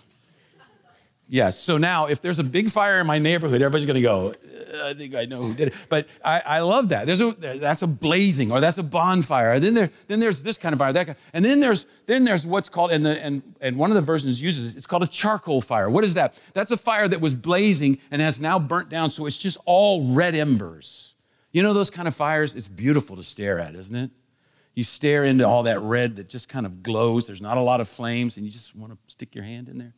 Yes. 1.28 1.58
So 1.58 1.76
now, 1.76 2.06
if 2.06 2.20
there's 2.20 2.38
a 2.38 2.44
big 2.44 2.70
fire 2.70 3.00
in 3.00 3.06
my 3.06 3.18
neighborhood, 3.18 3.60
everybody's 3.60 3.86
going 3.86 3.96
to 3.96 4.00
go, 4.00 4.28
uh, 4.28 4.86
I 4.86 4.94
think 4.94 5.16
I 5.16 5.24
know 5.24 5.42
who 5.42 5.54
did 5.54 5.68
it. 5.68 5.74
But 5.88 6.06
I, 6.24 6.40
I 6.46 6.60
love 6.60 6.90
that. 6.90 7.06
There's 7.06 7.20
a, 7.20 7.32
that's 7.32 7.82
a 7.82 7.88
blazing 7.88 8.52
or 8.52 8.60
that's 8.60 8.78
a 8.78 8.84
bonfire. 8.84 9.54
And 9.54 9.62
then, 9.62 9.74
there, 9.74 9.90
then 10.06 10.20
there's 10.20 10.44
this 10.44 10.56
kind 10.56 10.72
of 10.72 10.78
fire. 10.78 10.92
That 10.92 11.06
kind, 11.06 11.18
and 11.32 11.44
then 11.44 11.58
there's, 11.58 11.84
then 12.06 12.24
there's 12.24 12.46
what's 12.46 12.68
called, 12.68 12.92
and, 12.92 13.04
the, 13.04 13.22
and, 13.24 13.42
and 13.60 13.76
one 13.76 13.90
of 13.90 13.96
the 13.96 14.02
versions 14.02 14.40
uses 14.40 14.76
it's 14.76 14.86
called 14.86 15.02
a 15.02 15.08
charcoal 15.08 15.60
fire. 15.60 15.90
What 15.90 16.04
is 16.04 16.14
that? 16.14 16.38
That's 16.54 16.70
a 16.70 16.76
fire 16.76 17.08
that 17.08 17.20
was 17.20 17.34
blazing 17.34 17.98
and 18.12 18.22
has 18.22 18.40
now 18.40 18.60
burnt 18.60 18.88
down. 18.88 19.10
So 19.10 19.26
it's 19.26 19.36
just 19.36 19.58
all 19.64 20.12
red 20.12 20.36
embers. 20.36 21.14
You 21.50 21.64
know 21.64 21.72
those 21.72 21.90
kind 21.90 22.06
of 22.06 22.14
fires? 22.14 22.54
It's 22.54 22.68
beautiful 22.68 23.16
to 23.16 23.24
stare 23.24 23.58
at, 23.58 23.74
isn't 23.74 23.96
it? 23.96 24.10
You 24.74 24.84
stare 24.84 25.24
into 25.24 25.44
all 25.44 25.64
that 25.64 25.80
red 25.80 26.16
that 26.16 26.28
just 26.28 26.50
kind 26.50 26.66
of 26.66 26.82
glows. 26.82 27.26
There's 27.26 27.40
not 27.40 27.56
a 27.56 27.62
lot 27.62 27.80
of 27.80 27.88
flames, 27.88 28.36
and 28.36 28.44
you 28.44 28.52
just 28.52 28.76
want 28.76 28.92
to 28.92 28.98
stick 29.06 29.34
your 29.34 29.42
hand 29.42 29.68
in 29.68 29.78
there. 29.78 29.94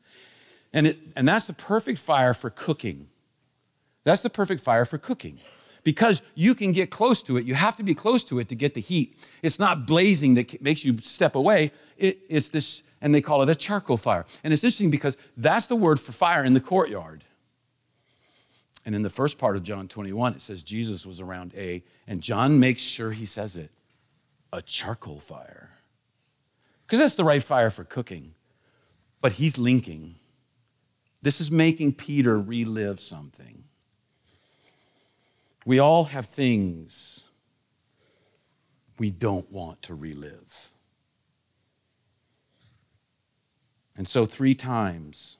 And, 0.72 0.86
it, 0.86 0.98
and 1.16 1.26
that's 1.26 1.46
the 1.46 1.52
perfect 1.52 1.98
fire 1.98 2.34
for 2.34 2.50
cooking. 2.50 3.08
That's 4.04 4.22
the 4.22 4.30
perfect 4.30 4.62
fire 4.62 4.84
for 4.84 4.98
cooking 4.98 5.38
because 5.84 6.22
you 6.34 6.54
can 6.54 6.72
get 6.72 6.90
close 6.90 7.22
to 7.22 7.36
it. 7.36 7.44
You 7.46 7.54
have 7.54 7.76
to 7.76 7.82
be 7.82 7.94
close 7.94 8.24
to 8.24 8.38
it 8.38 8.48
to 8.48 8.54
get 8.54 8.74
the 8.74 8.80
heat. 8.80 9.18
It's 9.42 9.58
not 9.58 9.86
blazing 9.86 10.34
that 10.34 10.60
makes 10.60 10.84
you 10.84 10.98
step 10.98 11.34
away. 11.34 11.72
It, 11.96 12.18
it's 12.28 12.50
this, 12.50 12.82
and 13.00 13.14
they 13.14 13.20
call 13.20 13.42
it 13.42 13.48
a 13.48 13.54
charcoal 13.54 13.96
fire. 13.96 14.26
And 14.44 14.52
it's 14.52 14.64
interesting 14.64 14.90
because 14.90 15.16
that's 15.36 15.66
the 15.66 15.76
word 15.76 16.00
for 16.00 16.12
fire 16.12 16.44
in 16.44 16.54
the 16.54 16.60
courtyard. 16.60 17.24
And 18.84 18.94
in 18.94 19.02
the 19.02 19.10
first 19.10 19.38
part 19.38 19.56
of 19.56 19.62
John 19.62 19.88
21, 19.88 20.34
it 20.34 20.40
says 20.40 20.62
Jesus 20.62 21.06
was 21.06 21.20
around 21.20 21.52
A, 21.54 21.82
and 22.06 22.22
John 22.22 22.58
makes 22.58 22.82
sure 22.82 23.10
he 23.10 23.26
says 23.26 23.56
it 23.56 23.70
a 24.52 24.62
charcoal 24.62 25.20
fire. 25.20 25.70
Because 26.86 26.98
that's 27.00 27.16
the 27.16 27.24
right 27.24 27.42
fire 27.42 27.68
for 27.68 27.84
cooking. 27.84 28.32
But 29.20 29.32
he's 29.32 29.58
linking. 29.58 30.14
This 31.22 31.40
is 31.40 31.50
making 31.50 31.94
Peter 31.94 32.40
relive 32.40 33.00
something. 33.00 33.64
We 35.66 35.78
all 35.78 36.04
have 36.04 36.26
things 36.26 37.24
we 38.98 39.10
don't 39.10 39.50
want 39.52 39.82
to 39.82 39.94
relive. 39.94 40.70
And 43.96 44.06
so, 44.06 44.26
three 44.26 44.54
times, 44.54 45.38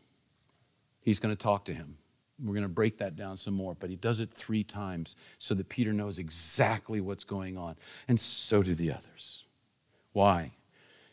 he's 1.02 1.20
going 1.20 1.34
to 1.34 1.38
talk 1.38 1.64
to 1.66 1.74
him. 1.74 1.96
We're 2.42 2.54
going 2.54 2.62
to 2.62 2.68
break 2.68 2.98
that 2.98 3.16
down 3.16 3.36
some 3.36 3.54
more, 3.54 3.74
but 3.78 3.90
he 3.90 3.96
does 3.96 4.20
it 4.20 4.30
three 4.30 4.62
times 4.62 5.16
so 5.38 5.54
that 5.54 5.68
Peter 5.68 5.92
knows 5.92 6.18
exactly 6.18 7.00
what's 7.00 7.24
going 7.24 7.56
on. 7.56 7.76
And 8.06 8.18
so 8.18 8.62
do 8.62 8.74
the 8.74 8.92
others. 8.92 9.44
Why? 10.12 10.52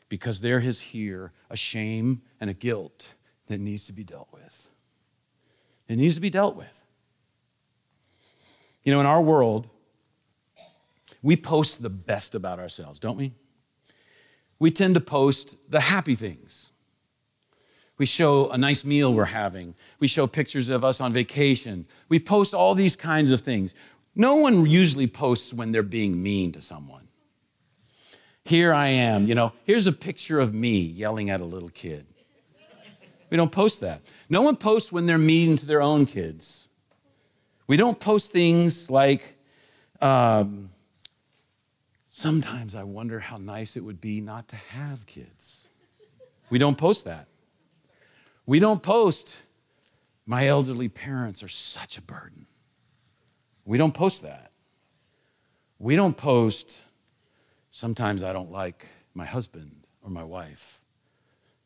Because 0.10 0.42
there 0.42 0.60
is 0.60 0.82
here 0.82 1.32
a 1.50 1.58
shame 1.58 2.22
and 2.40 2.50
a 2.50 2.54
guilt 2.54 3.16
that 3.48 3.60
needs 3.60 3.88
to 3.88 3.94
be 3.94 4.04
dealt 4.04 4.30
with. 4.32 4.70
It 5.88 5.98
needs 5.98 6.16
to 6.16 6.22
be 6.22 6.30
dealt 6.30 6.56
with. 6.56 6.84
You 8.84 8.94
know, 8.94 9.00
in 9.00 9.06
our 9.06 9.22
world, 9.22 9.68
we 11.22 11.36
post 11.36 11.82
the 11.82 11.90
best 11.90 12.36
about 12.36 12.60
ourselves, 12.60 13.00
don't 13.00 13.18
we? 13.18 13.32
We 14.60 14.72
tend 14.72 14.94
to 14.96 15.02
post 15.02 15.58
the 15.70 15.80
happy 15.80 16.16
things. 16.16 16.72
We 17.98 18.06
show 18.06 18.50
a 18.50 18.58
nice 18.58 18.84
meal 18.84 19.14
we're 19.14 19.26
having. 19.26 19.74
We 20.00 20.08
show 20.08 20.28
pictures 20.28 20.70
of 20.70 20.84
us 20.84 21.00
on 21.00 21.14
vacation. 21.14 21.86
We 22.10 22.20
post 22.20 22.54
all 22.54 22.76
these 22.76 22.96
kinds 22.96 23.32
of 23.32 23.42
things. 23.42 23.74
No 24.16 24.36
one 24.36 24.66
usually 24.66 25.08
posts 25.08 25.54
when 25.54 25.72
they're 25.72 25.84
being 25.84 26.22
mean 26.22 26.52
to 26.54 26.62
someone. 26.62 27.08
Here 28.44 28.74
I 28.74 28.88
am, 28.88 29.26
you 29.26 29.34
know, 29.34 29.54
here's 29.64 29.88
a 29.88 29.92
picture 29.92 30.40
of 30.40 30.54
me 30.54 30.80
yelling 30.80 31.32
at 31.32 31.42
a 31.42 31.46
little 31.46 31.70
kid. 31.70 32.06
We 33.36 33.38
don't 33.38 33.52
post 33.52 33.82
that. 33.82 34.00
No 34.30 34.44
one 34.44 34.56
posts 34.56 34.94
when 34.94 35.08
they're 35.08 35.18
mean 35.18 35.58
to 35.58 35.66
their 35.66 35.82
own 35.82 36.06
kids. 36.06 36.70
We 37.68 37.76
don't 37.76 38.00
post 38.00 38.32
things 38.32 38.90
like, 38.90 39.38
um, 40.00 40.70
sometimes 42.08 42.76
I 42.76 42.84
wonder 42.84 43.20
how 43.20 43.36
nice 43.36 43.76
it 43.76 43.82
would 43.82 44.00
be 44.00 44.22
not 44.22 44.48
to 44.48 44.56
have 44.56 45.06
kids. 45.06 45.70
We 46.50 46.60
don't 46.60 46.78
post 46.78 47.04
that. 47.04 47.28
We 48.46 48.60
don't 48.60 48.82
post, 48.82 49.42
my 50.26 50.48
elderly 50.48 50.88
parents 50.88 51.44
are 51.44 51.50
such 51.50 51.98
a 51.98 52.02
burden. 52.02 52.46
We 53.66 53.78
don't 53.78 53.94
post 53.94 54.24
that. 54.24 54.52
We 55.78 55.98
don't 55.98 56.16
post, 56.16 56.84
sometimes 57.70 58.24
I 58.24 58.32
don't 58.32 58.52
like 58.52 58.88
my 59.14 59.26
husband 59.26 59.72
or 60.02 60.10
my 60.10 60.24
wife. 60.24 60.85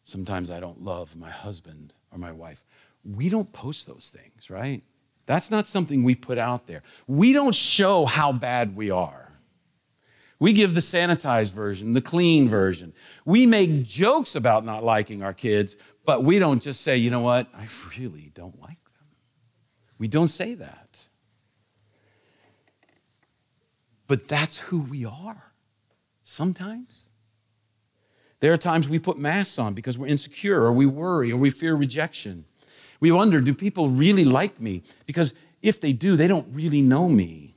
Sometimes 0.10 0.50
I 0.50 0.60
don't 0.60 0.82
love 0.82 1.16
my 1.16 1.30
husband 1.30 1.94
or 2.12 2.18
my 2.18 2.32
wife. 2.32 2.64
We 3.06 3.30
don't 3.30 3.54
post 3.54 3.86
those 3.86 4.10
things, 4.10 4.50
right? 4.50 4.82
That's 5.28 5.52
not 5.52 5.68
something 5.68 6.04
we 6.04 6.16
put 6.16 6.40
out 6.40 6.66
there. 6.66 6.82
We 7.06 7.32
don't 7.32 7.54
show 7.54 8.06
how 8.06 8.32
bad 8.32 8.76
we 8.76 8.90
are. 8.90 9.30
We 10.40 10.54
give 10.54 10.74
the 10.74 10.80
sanitized 10.80 11.54
version, 11.54 11.94
the 11.94 12.02
clean 12.02 12.50
version. 12.50 12.94
We 13.24 13.46
make 13.46 13.84
jokes 13.84 14.36
about 14.36 14.66
not 14.66 14.84
liking 14.84 15.22
our 15.22 15.34
kids, 15.34 15.78
but 16.08 16.24
we 16.24 16.40
don't 16.40 16.60
just 16.60 16.82
say, 16.82 16.98
you 16.98 17.12
know 17.12 17.22
what, 17.22 17.48
I 17.56 17.68
really 18.00 18.32
don't 18.34 18.60
like 18.60 18.84
them. 18.84 19.06
We 20.00 20.08
don't 20.08 20.28
say 20.28 20.56
that. 20.56 21.08
But 24.08 24.28
that's 24.28 24.58
who 24.58 24.82
we 24.82 25.06
are 25.06 25.52
sometimes. 26.24 27.09
There 28.40 28.54
are 28.54 28.58
times 28.58 28.88
we 28.88 29.00
put 29.00 29.18
masks 29.18 29.60
on 29.60 29.74
because 29.74 29.98
we're 29.98 30.08
insecure 30.08 30.62
or 30.62 30.72
we 30.72 30.86
worry 30.86 31.32
or 31.32 31.38
we 31.38 31.50
fear 31.50 31.76
rejection. 31.76 32.46
We 33.00 33.12
wonder, 33.12 33.42
do 33.42 33.54
people 33.54 33.90
really 33.90 34.24
like 34.24 34.60
me? 34.60 34.84
Because 35.06 35.34
if 35.62 35.82
they 35.82 35.94
do, 35.94 36.16
they 36.16 36.28
don't 36.28 36.48
really 36.54 36.82
know 36.82 37.10
me. 37.10 37.54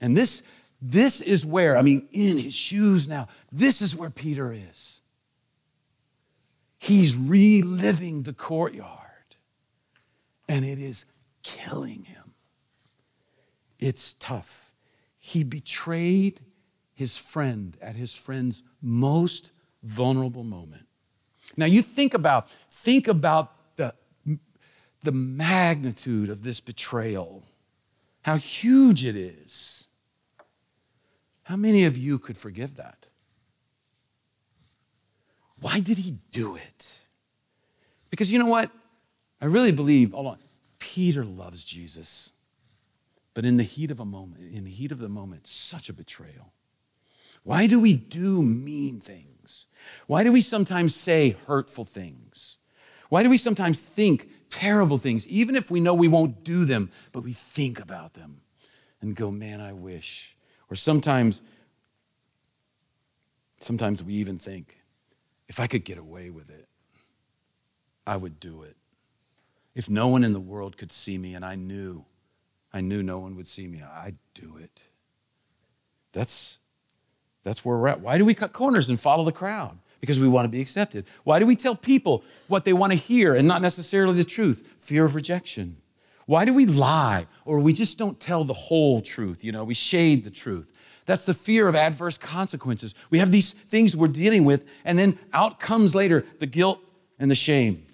And 0.00 0.16
this, 0.16 0.42
this 0.80 1.20
is 1.20 1.44
where, 1.44 1.76
I 1.76 1.82
mean, 1.82 2.08
in 2.12 2.38
his 2.38 2.54
shoes 2.54 3.08
now, 3.08 3.28
this 3.50 3.82
is 3.82 3.94
where 3.94 4.10
Peter 4.10 4.52
is. 4.52 5.00
He's 6.78 7.14
reliving 7.14 8.24
the 8.24 8.32
courtyard, 8.32 9.36
and 10.48 10.64
it 10.64 10.80
is 10.80 11.06
killing 11.44 12.04
him. 12.04 12.32
It's 13.78 14.14
tough. 14.14 14.72
He 15.20 15.44
betrayed 15.44 16.40
his 16.94 17.16
friend 17.16 17.76
at 17.80 17.94
his 17.94 18.16
friend's 18.16 18.64
most 18.82 19.52
vulnerable 19.82 20.44
moment. 20.44 20.86
Now 21.56 21.66
you 21.66 21.82
think 21.82 22.14
about 22.14 22.48
think 22.70 23.08
about 23.08 23.52
the 23.76 23.94
the 25.02 25.12
magnitude 25.12 26.28
of 26.28 26.42
this 26.42 26.60
betrayal, 26.60 27.42
how 28.22 28.36
huge 28.36 29.04
it 29.04 29.16
is. 29.16 29.88
How 31.44 31.56
many 31.56 31.84
of 31.84 31.96
you 31.96 32.18
could 32.18 32.38
forgive 32.38 32.76
that? 32.76 33.08
Why 35.60 35.80
did 35.80 35.98
he 35.98 36.16
do 36.30 36.56
it? 36.56 37.00
Because 38.10 38.32
you 38.32 38.38
know 38.38 38.46
what? 38.46 38.70
I 39.40 39.46
really 39.46 39.72
believe, 39.72 40.12
hold 40.12 40.26
on, 40.26 40.38
Peter 40.78 41.24
loves 41.24 41.64
Jesus. 41.64 42.30
But 43.34 43.44
in 43.44 43.56
the 43.56 43.62
heat 43.62 43.90
of 43.90 43.98
a 43.98 44.04
moment, 44.04 44.42
in 44.52 44.64
the 44.64 44.70
heat 44.70 44.92
of 44.92 44.98
the 44.98 45.08
moment, 45.08 45.46
such 45.46 45.88
a 45.88 45.92
betrayal. 45.92 46.52
Why 47.44 47.66
do 47.66 47.80
we 47.80 47.94
do 47.94 48.42
mean 48.42 49.00
things? 49.00 49.31
Why 50.06 50.24
do 50.24 50.32
we 50.32 50.40
sometimes 50.40 50.94
say 50.94 51.36
hurtful 51.46 51.84
things? 51.84 52.58
Why 53.08 53.22
do 53.22 53.30
we 53.30 53.36
sometimes 53.36 53.80
think 53.80 54.28
terrible 54.52 54.98
things, 54.98 55.26
even 55.28 55.56
if 55.56 55.70
we 55.70 55.80
know 55.80 55.94
we 55.94 56.08
won't 56.08 56.44
do 56.44 56.64
them, 56.64 56.90
but 57.12 57.24
we 57.24 57.32
think 57.32 57.80
about 57.80 58.14
them 58.14 58.42
and 59.00 59.16
go, 59.16 59.30
man, 59.30 59.60
I 59.60 59.72
wish. 59.72 60.36
Or 60.70 60.76
sometimes, 60.76 61.42
sometimes 63.60 64.02
we 64.02 64.14
even 64.14 64.38
think, 64.38 64.76
if 65.48 65.58
I 65.58 65.66
could 65.66 65.84
get 65.84 65.98
away 65.98 66.30
with 66.30 66.50
it, 66.50 66.68
I 68.06 68.16
would 68.16 68.40
do 68.40 68.62
it. 68.62 68.76
If 69.74 69.88
no 69.88 70.08
one 70.08 70.22
in 70.22 70.34
the 70.34 70.40
world 70.40 70.76
could 70.76 70.92
see 70.92 71.16
me 71.16 71.34
and 71.34 71.44
I 71.44 71.54
knew, 71.54 72.04
I 72.74 72.82
knew 72.82 73.02
no 73.02 73.18
one 73.18 73.36
would 73.36 73.46
see 73.46 73.66
me, 73.66 73.82
I'd 73.82 74.16
do 74.34 74.58
it. 74.58 74.82
That's, 76.12 76.58
that's 77.42 77.64
where 77.64 77.76
we're 77.76 77.88
at. 77.88 78.00
Why 78.00 78.18
do 78.18 78.24
we 78.24 78.34
cut 78.34 78.52
corners 78.52 78.88
and 78.88 78.98
follow 78.98 79.24
the 79.24 79.32
crowd? 79.32 79.78
Because 80.00 80.18
we 80.18 80.28
want 80.28 80.46
to 80.46 80.48
be 80.48 80.60
accepted. 80.60 81.06
Why 81.24 81.38
do 81.38 81.46
we 81.46 81.54
tell 81.54 81.76
people 81.76 82.24
what 82.48 82.64
they 82.64 82.72
want 82.72 82.92
to 82.92 82.98
hear 82.98 83.34
and 83.34 83.46
not 83.46 83.62
necessarily 83.62 84.14
the 84.14 84.24
truth? 84.24 84.74
Fear 84.78 85.04
of 85.04 85.14
rejection. 85.14 85.76
Why 86.26 86.44
do 86.44 86.54
we 86.54 86.66
lie 86.66 87.26
or 87.44 87.60
we 87.60 87.72
just 87.72 87.98
don't 87.98 88.18
tell 88.18 88.44
the 88.44 88.52
whole 88.52 89.00
truth? 89.00 89.44
You 89.44 89.52
know, 89.52 89.64
we 89.64 89.74
shade 89.74 90.24
the 90.24 90.30
truth. 90.30 90.72
That's 91.04 91.26
the 91.26 91.34
fear 91.34 91.68
of 91.68 91.74
adverse 91.74 92.16
consequences. 92.16 92.94
We 93.10 93.18
have 93.18 93.32
these 93.32 93.52
things 93.52 93.96
we're 93.96 94.08
dealing 94.08 94.44
with, 94.44 94.68
and 94.84 94.98
then 94.98 95.18
out 95.32 95.58
comes 95.58 95.94
later 95.94 96.24
the 96.38 96.46
guilt 96.46 96.80
and 97.18 97.30
the 97.30 97.34
shame. 97.34 97.84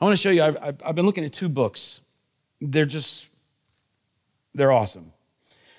I 0.00 0.04
want 0.04 0.16
to 0.16 0.22
show 0.22 0.30
you, 0.30 0.42
I've, 0.42 0.56
I've 0.84 0.94
been 0.94 1.04
looking 1.04 1.24
at 1.24 1.32
two 1.32 1.48
books. 1.48 2.00
They're 2.60 2.84
just, 2.84 3.28
they're 4.54 4.72
awesome. 4.72 5.12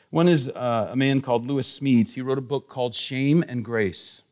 One 0.09 0.27
is 0.27 0.49
uh, 0.49 0.89
a 0.91 0.95
man 0.95 1.21
called 1.21 1.45
Lewis 1.45 1.79
Smedes. 1.79 2.13
He 2.13 2.21
wrote 2.21 2.39
a 2.39 2.41
book 2.41 2.67
called 2.67 2.95
Shame 2.95 3.43
and 3.47 3.63
Grace. 3.63 4.23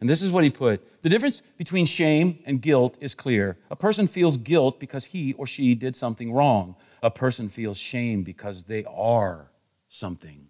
And 0.00 0.08
this 0.08 0.22
is 0.22 0.30
what 0.30 0.44
he 0.44 0.50
put 0.50 1.02
The 1.02 1.08
difference 1.08 1.42
between 1.58 1.84
shame 1.86 2.38
and 2.46 2.62
guilt 2.62 2.96
is 3.00 3.14
clear. 3.14 3.56
A 3.70 3.76
person 3.76 4.06
feels 4.06 4.36
guilt 4.36 4.80
because 4.80 5.06
he 5.06 5.32
or 5.34 5.46
she 5.46 5.74
did 5.74 5.96
something 5.96 6.32
wrong, 6.32 6.76
a 7.02 7.10
person 7.10 7.48
feels 7.48 7.76
shame 7.76 8.22
because 8.22 8.64
they 8.64 8.84
are 8.84 9.50
something 9.88 10.46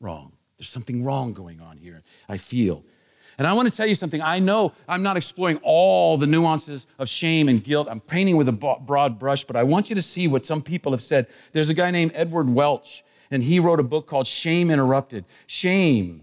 wrong. 0.00 0.32
There's 0.58 0.68
something 0.68 1.02
wrong 1.02 1.32
going 1.32 1.60
on 1.60 1.78
here, 1.78 2.02
I 2.28 2.36
feel. 2.36 2.84
And 3.36 3.48
I 3.48 3.52
want 3.54 3.68
to 3.68 3.76
tell 3.76 3.86
you 3.86 3.96
something. 3.96 4.22
I 4.22 4.38
know 4.38 4.72
I'm 4.88 5.02
not 5.02 5.16
exploring 5.16 5.58
all 5.62 6.16
the 6.16 6.26
nuances 6.26 6.86
of 6.98 7.08
shame 7.08 7.48
and 7.48 7.64
guilt. 7.64 7.88
I'm 7.90 8.00
painting 8.00 8.36
with 8.36 8.48
a 8.48 8.52
broad 8.52 9.18
brush, 9.18 9.42
but 9.44 9.56
I 9.56 9.64
want 9.64 9.88
you 9.88 9.96
to 9.96 10.02
see 10.02 10.28
what 10.28 10.46
some 10.46 10.62
people 10.62 10.92
have 10.92 11.02
said. 11.02 11.26
There's 11.52 11.70
a 11.70 11.74
guy 11.74 11.90
named 11.90 12.12
Edward 12.14 12.48
Welch, 12.48 13.02
and 13.30 13.42
he 13.42 13.58
wrote 13.60 13.80
a 13.80 13.84
book 13.84 14.06
called 14.06 14.26
Shame 14.26 14.70
Interrupted. 14.70 15.24
Shame 15.46 16.22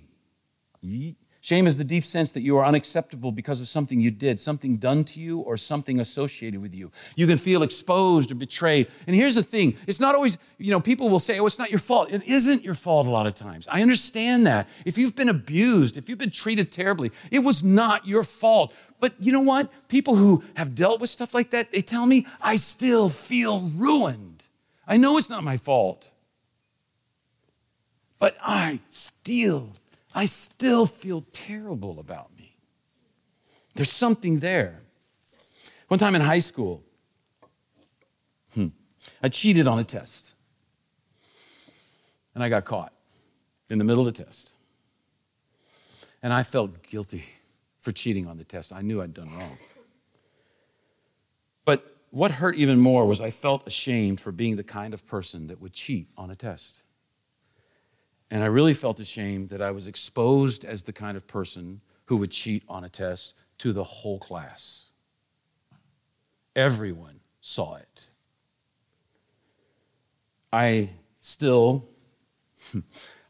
Shame 1.43 1.65
is 1.65 1.75
the 1.75 1.83
deep 1.83 2.05
sense 2.05 2.31
that 2.33 2.41
you 2.41 2.57
are 2.57 2.65
unacceptable 2.65 3.31
because 3.31 3.59
of 3.59 3.67
something 3.67 3.99
you 3.99 4.11
did, 4.11 4.39
something 4.39 4.77
done 4.77 5.03
to 5.05 5.19
you, 5.19 5.39
or 5.39 5.57
something 5.57 5.99
associated 5.99 6.61
with 6.61 6.75
you. 6.75 6.91
You 7.15 7.25
can 7.25 7.37
feel 7.37 7.63
exposed 7.63 8.31
or 8.31 8.35
betrayed. 8.35 8.87
And 9.07 9.15
here's 9.15 9.33
the 9.33 9.43
thing 9.43 9.75
it's 9.87 9.99
not 9.99 10.13
always, 10.13 10.37
you 10.59 10.69
know, 10.69 10.79
people 10.79 11.09
will 11.09 11.19
say, 11.19 11.39
oh, 11.39 11.47
it's 11.47 11.57
not 11.57 11.71
your 11.71 11.79
fault. 11.79 12.11
It 12.11 12.21
isn't 12.27 12.63
your 12.63 12.75
fault 12.75 13.07
a 13.07 13.09
lot 13.09 13.25
of 13.25 13.33
times. 13.33 13.67
I 13.67 13.81
understand 13.81 14.45
that. 14.45 14.69
If 14.85 14.99
you've 14.99 15.15
been 15.15 15.29
abused, 15.29 15.97
if 15.97 16.09
you've 16.09 16.19
been 16.19 16.29
treated 16.29 16.71
terribly, 16.71 17.11
it 17.31 17.39
was 17.39 17.63
not 17.63 18.05
your 18.05 18.23
fault. 18.23 18.71
But 18.99 19.13
you 19.19 19.31
know 19.31 19.41
what? 19.41 19.71
People 19.89 20.15
who 20.15 20.43
have 20.55 20.75
dealt 20.75 21.01
with 21.01 21.09
stuff 21.09 21.33
like 21.33 21.49
that, 21.51 21.71
they 21.71 21.81
tell 21.81 22.05
me, 22.05 22.27
I 22.39 22.55
still 22.55 23.09
feel 23.09 23.61
ruined. 23.61 24.45
I 24.87 24.97
know 24.97 25.17
it's 25.17 25.29
not 25.29 25.43
my 25.43 25.57
fault. 25.57 26.11
But 28.21 28.37
I 28.39 28.79
still 28.89 29.71
I 30.13 30.25
still 30.25 30.85
feel 30.85 31.21
terrible 31.33 31.99
about 31.99 32.29
me. 32.37 32.53
There's 33.73 33.91
something 33.91 34.39
there. 34.39 34.79
One 35.87 35.99
time 35.99 36.13
in 36.13 36.21
high 36.21 36.39
school, 36.39 36.83
hmm, 38.53 38.67
I 39.23 39.29
cheated 39.29 39.67
on 39.67 39.79
a 39.79 39.83
test. 39.83 40.35
And 42.35 42.43
I 42.43 42.49
got 42.49 42.63
caught 42.63 42.93
in 43.69 43.79
the 43.79 43.83
middle 43.83 44.07
of 44.07 44.13
the 44.13 44.23
test. 44.23 44.53
And 46.21 46.31
I 46.31 46.43
felt 46.43 46.83
guilty 46.83 47.25
for 47.79 47.91
cheating 47.91 48.27
on 48.27 48.37
the 48.37 48.43
test. 48.43 48.71
I 48.71 48.81
knew 48.81 49.01
I'd 49.01 49.15
done 49.15 49.29
wrong. 49.35 49.57
But 51.65 51.97
what 52.11 52.33
hurt 52.33 52.55
even 52.55 52.79
more 52.79 53.07
was 53.07 53.19
I 53.19 53.31
felt 53.31 53.65
ashamed 53.65 54.21
for 54.21 54.31
being 54.31 54.57
the 54.57 54.63
kind 54.63 54.93
of 54.93 55.07
person 55.07 55.47
that 55.47 55.59
would 55.59 55.73
cheat 55.73 56.07
on 56.15 56.29
a 56.29 56.35
test. 56.35 56.83
And 58.31 58.43
I 58.43 58.47
really 58.47 58.73
felt 58.73 59.01
ashamed 59.01 59.49
that 59.49 59.61
I 59.61 59.71
was 59.71 59.89
exposed 59.89 60.63
as 60.63 60.83
the 60.83 60.93
kind 60.93 61.17
of 61.17 61.27
person 61.27 61.81
who 62.05 62.15
would 62.17 62.31
cheat 62.31 62.63
on 62.69 62.85
a 62.85 62.89
test 62.89 63.35
to 63.57 63.73
the 63.73 63.83
whole 63.83 64.19
class. 64.19 64.87
Everyone 66.55 67.19
saw 67.41 67.75
it. 67.75 68.07
I 70.51 70.91
still 71.19 71.89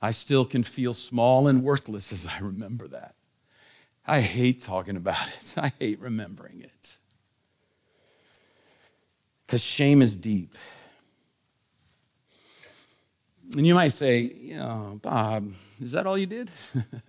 I 0.01 0.11
still 0.11 0.45
can 0.45 0.63
feel 0.63 0.93
small 0.93 1.47
and 1.47 1.63
worthless 1.63 2.11
as 2.11 2.27
I 2.27 2.39
remember 2.39 2.87
that. 2.87 3.15
I 4.07 4.21
hate 4.21 4.61
talking 4.61 4.97
about 4.97 5.27
it. 5.27 5.55
I 5.61 5.71
hate 5.79 5.99
remembering 5.99 6.61
it. 6.61 6.97
Cuz 9.47 9.63
shame 9.63 10.01
is 10.01 10.15
deep. 10.15 10.55
And 13.55 13.67
you 13.67 13.75
might 13.75 13.89
say, 13.89 14.19
you 14.19 14.55
know, 14.55 14.99
Bob, 15.01 15.47
is 15.81 15.91
that 15.91 16.07
all 16.07 16.17
you 16.17 16.25
did? 16.25 16.49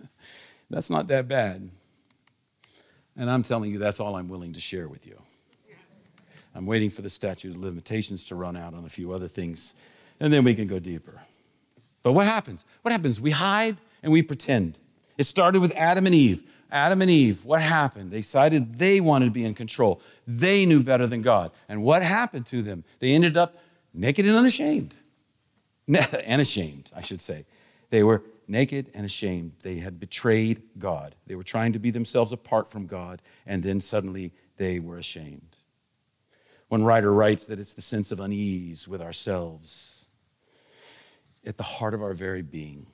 that's 0.69 0.89
not 0.89 1.07
that 1.07 1.27
bad. 1.27 1.69
And 3.15 3.29
I'm 3.29 3.43
telling 3.43 3.71
you, 3.71 3.79
that's 3.79 3.99
all 3.99 4.15
I'm 4.15 4.27
willing 4.27 4.53
to 4.53 4.59
share 4.59 4.87
with 4.87 5.07
you. 5.07 5.21
I'm 6.55 6.65
waiting 6.65 6.89
for 6.89 7.01
the 7.01 7.09
statute 7.09 7.55
of 7.55 7.61
limitations 7.61 8.25
to 8.25 8.35
run 8.35 8.57
out 8.57 8.73
on 8.73 8.85
a 8.85 8.89
few 8.89 9.11
other 9.11 9.27
things, 9.27 9.73
and 10.19 10.31
then 10.31 10.43
we 10.43 10.53
can 10.53 10.67
go 10.67 10.79
deeper. 10.79 11.21
But 12.03 12.11
what 12.11 12.25
happens? 12.25 12.65
What 12.81 12.91
happens? 12.91 13.21
We 13.21 13.31
hide 13.31 13.77
and 14.03 14.11
we 14.11 14.21
pretend. 14.21 14.77
It 15.17 15.23
started 15.23 15.61
with 15.61 15.71
Adam 15.75 16.05
and 16.05 16.13
Eve. 16.13 16.43
Adam 16.71 17.01
and 17.01 17.09
Eve, 17.09 17.45
what 17.45 17.61
happened? 17.61 18.11
They 18.11 18.17
decided 18.17 18.77
they 18.77 18.99
wanted 18.99 19.25
to 19.25 19.31
be 19.31 19.45
in 19.45 19.53
control. 19.53 20.01
They 20.27 20.65
knew 20.65 20.83
better 20.83 21.07
than 21.07 21.21
God. 21.21 21.51
And 21.69 21.83
what 21.83 22.03
happened 22.03 22.47
to 22.47 22.61
them? 22.61 22.83
They 22.99 23.13
ended 23.13 23.37
up 23.37 23.55
naked 23.93 24.25
and 24.25 24.35
unashamed. 24.35 24.93
and 26.25 26.41
ashamed, 26.41 26.91
I 26.95 27.01
should 27.01 27.21
say. 27.21 27.45
They 27.89 28.03
were 28.03 28.23
naked 28.47 28.87
and 28.93 29.05
ashamed. 29.05 29.53
They 29.61 29.77
had 29.77 29.99
betrayed 29.99 30.61
God. 30.79 31.15
They 31.27 31.35
were 31.35 31.43
trying 31.43 31.73
to 31.73 31.79
be 31.79 31.91
themselves 31.91 32.31
apart 32.31 32.69
from 32.69 32.87
God, 32.87 33.21
and 33.45 33.63
then 33.63 33.79
suddenly 33.79 34.31
they 34.57 34.79
were 34.79 34.97
ashamed. 34.97 35.57
One 36.69 36.83
writer 36.83 37.13
writes 37.13 37.45
that 37.47 37.59
it's 37.59 37.73
the 37.73 37.81
sense 37.81 38.11
of 38.11 38.19
unease 38.19 38.87
with 38.87 39.01
ourselves 39.01 40.07
at 41.45 41.57
the 41.57 41.63
heart 41.63 41.93
of 41.93 42.01
our 42.01 42.13
very 42.13 42.41
being. 42.41 42.87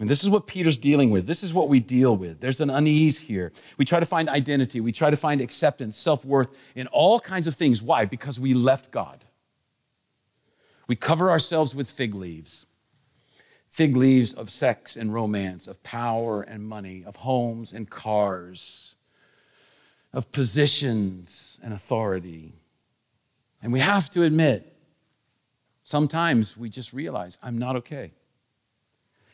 And 0.00 0.08
this 0.08 0.24
is 0.24 0.30
what 0.30 0.46
Peter's 0.46 0.78
dealing 0.78 1.10
with. 1.10 1.26
This 1.26 1.42
is 1.42 1.54
what 1.54 1.68
we 1.68 1.78
deal 1.78 2.16
with. 2.16 2.40
There's 2.40 2.60
an 2.60 2.70
unease 2.70 3.20
here. 3.20 3.52
We 3.76 3.84
try 3.84 4.00
to 4.00 4.06
find 4.06 4.28
identity, 4.28 4.80
we 4.80 4.90
try 4.90 5.10
to 5.10 5.16
find 5.16 5.40
acceptance, 5.40 5.96
self 5.96 6.24
worth 6.24 6.72
in 6.74 6.86
all 6.88 7.20
kinds 7.20 7.46
of 7.46 7.54
things. 7.54 7.82
Why? 7.82 8.04
Because 8.04 8.40
we 8.40 8.54
left 8.54 8.90
God. 8.90 9.24
We 10.92 10.96
cover 10.96 11.30
ourselves 11.30 11.74
with 11.74 11.90
fig 11.90 12.14
leaves 12.14 12.66
fig 13.70 13.96
leaves 13.96 14.34
of 14.34 14.50
sex 14.50 14.94
and 14.94 15.14
romance, 15.14 15.66
of 15.66 15.82
power 15.82 16.42
and 16.42 16.62
money, 16.62 17.02
of 17.06 17.16
homes 17.16 17.72
and 17.72 17.88
cars, 17.88 18.94
of 20.12 20.30
positions 20.32 21.58
and 21.64 21.72
authority. 21.72 22.52
And 23.62 23.72
we 23.72 23.80
have 23.80 24.10
to 24.10 24.22
admit, 24.22 24.70
sometimes 25.82 26.58
we 26.58 26.68
just 26.68 26.92
realize, 26.92 27.38
I'm 27.42 27.56
not 27.56 27.76
okay. 27.76 28.10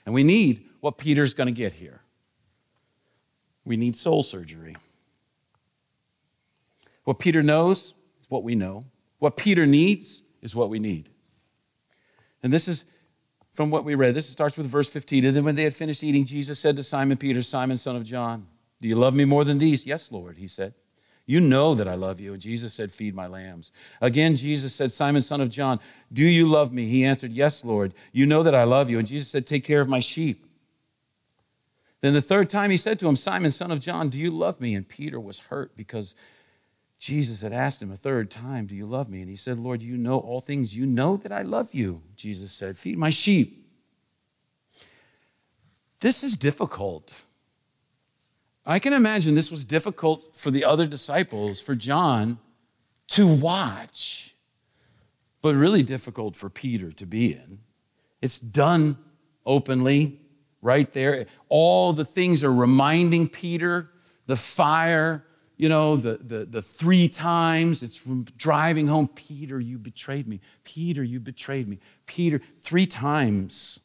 And 0.07 0.15
we 0.15 0.23
need 0.23 0.63
what 0.79 0.97
Peter's 0.97 1.35
going 1.35 1.49
to 1.49 1.53
get 1.53 1.73
here. 1.73 2.03
We 3.65 3.77
need 3.77 3.97
soul 3.97 4.23
surgery. 4.23 4.77
What 7.03 7.19
Peter 7.19 7.43
knows 7.43 7.95
is 8.21 8.31
what 8.31 8.45
we 8.45 8.55
know. 8.55 8.85
What 9.19 9.37
Peter 9.37 9.67
needs 9.67 10.23
is 10.41 10.55
what 10.55 10.71
we 10.71 10.79
need. 10.79 11.09
And 12.43 12.53
this 12.53 12.69
is 12.69 12.85
from 13.53 13.71
what 13.71 13.85
we 13.85 13.95
read. 13.95 14.15
This 14.15 14.29
starts 14.29 14.57
with 14.57 14.67
verse 14.67 14.89
15. 14.89 15.25
And 15.25 15.35
then 15.37 15.45
when 15.45 15.57
they 15.57 15.65
had 15.65 15.75
finished 15.75 16.05
eating, 16.05 16.25
Jesus 16.25 16.59
said 16.59 16.77
to 16.77 16.83
Simon 16.83 17.17
Peter, 17.17 17.43
Simon, 17.43 17.77
son 17.77 17.97
of 17.97 18.05
John, 18.05 18.47
Do 18.81 18.89
you 18.89 18.97
love 18.97 19.15
me 19.15 19.25
more 19.25 19.45
than 19.45 19.59
these? 19.59 19.87
Yes, 19.87 20.13
Lord, 20.13 20.37
he 20.37 20.49
said. 20.49 20.75
You 21.27 21.41
know 21.41 21.75
that 21.75 21.87
I 21.87 21.95
love 21.95 22.21
you. 22.21 22.33
And 22.33 22.41
Jesus 22.41 22.73
said, 22.73 22.91
Feed 22.91 23.15
my 23.15 23.27
lambs. 23.27 23.71
Again, 24.01 24.37
Jesus 24.37 24.75
said, 24.75 24.93
Simon, 24.93 25.21
son 25.21 25.41
of 25.41 25.51
John, 25.51 25.79
do 26.13 26.25
you 26.25 26.47
love 26.47 26.73
me? 26.73 26.87
He 26.87 27.05
answered, 27.05 27.33
Yes, 27.33 27.65
Lord. 27.65 27.93
You 28.13 28.25
know 28.27 28.43
that 28.43 28.55
I 28.55 28.65
love 28.65 28.89
you. 28.89 28.99
And 28.99 29.07
Jesus 29.07 29.29
said, 29.29 29.47
Take 29.47 29.65
care 29.65 29.81
of 29.81 29.89
my 29.89 30.01
sheep. 30.01 30.47
Then 32.01 32.15
the 32.15 32.23
third 32.23 32.49
time 32.49 32.71
he 32.71 32.77
said 32.77 32.99
to 33.01 33.09
him, 33.09 33.17
Simon, 33.17 33.51
son 33.51 33.73
of 33.73 33.81
John, 33.81 34.09
do 34.09 34.19
you 34.19 34.31
love 34.31 34.61
me? 34.61 34.75
And 34.75 34.89
Peter 34.89 35.19
was 35.19 35.41
hurt 35.41 35.77
because 35.77 36.15
Jesus 36.99 37.43
had 37.43 37.53
asked 37.53 37.81
him 37.81 37.93
a 37.93 37.97
third 37.97 38.31
time, 38.31 38.67
Do 38.67 38.75
you 38.75 38.87
love 38.87 39.09
me? 39.09 39.21
And 39.21 39.31
he 39.31 39.37
said, 39.37 39.59
Lord, 39.59 39.83
you 39.83 39.97
know 39.97 40.19
all 40.19 40.41
things. 40.41 40.77
You 40.77 40.85
know 40.85 41.17
that 41.19 41.33
I 41.33 41.43
love 41.43 41.73
you. 41.73 42.03
Jesus 42.17 42.51
said, 42.51 42.77
Feed 42.77 42.99
my 42.99 43.11
sheep. 43.11 43.65
This 46.01 46.23
is 46.23 46.37
difficult. 46.37 47.23
I 48.67 48.79
can 48.79 48.93
imagine 48.93 49.35
this 49.35 49.51
was 49.51 49.65
difficult 49.65 50.37
for 50.37 50.51
the 50.51 50.65
other 50.65 50.87
disciples, 50.87 51.61
for 51.61 51.75
John 51.75 52.39
to 53.09 53.27
watch, 53.35 54.35
but 55.41 55.55
really 55.55 55.83
difficult 55.83 56.37
for 56.37 56.51
Peter 56.51 56.93
to 56.93 57.07
be 57.07 57.33
in. 57.33 57.61
It's 58.21 58.39
done 58.39 58.99
openly, 59.47 60.21
right 60.61 60.91
there. 60.93 61.27
All 61.49 61.93
the 61.93 62.05
things 62.05 62.45
are 62.45 62.53
reminding 62.53 63.29
Peter 63.29 63.89
the 64.27 64.37
fire, 64.37 65.25
you 65.59 65.69
know, 65.69 65.97
the, 65.97 66.15
the, 66.15 66.45
the 66.45 66.63
three 66.63 67.09
times 67.09 67.83
it's 67.83 67.99
from 67.99 68.25
driving 68.37 68.87
home, 68.87 69.09
Peter, 69.09 69.59
you 69.59 69.77
betrayed 69.77 70.29
me. 70.29 70.41
Peter, 70.63 71.03
you 71.03 71.19
betrayed 71.19 71.69
me. 71.69 71.79
Peter, 72.07 72.39
three 72.61 72.87
times 72.87 73.81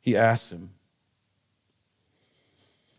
he 0.00 0.16
asks 0.16 0.52
him. 0.52 0.70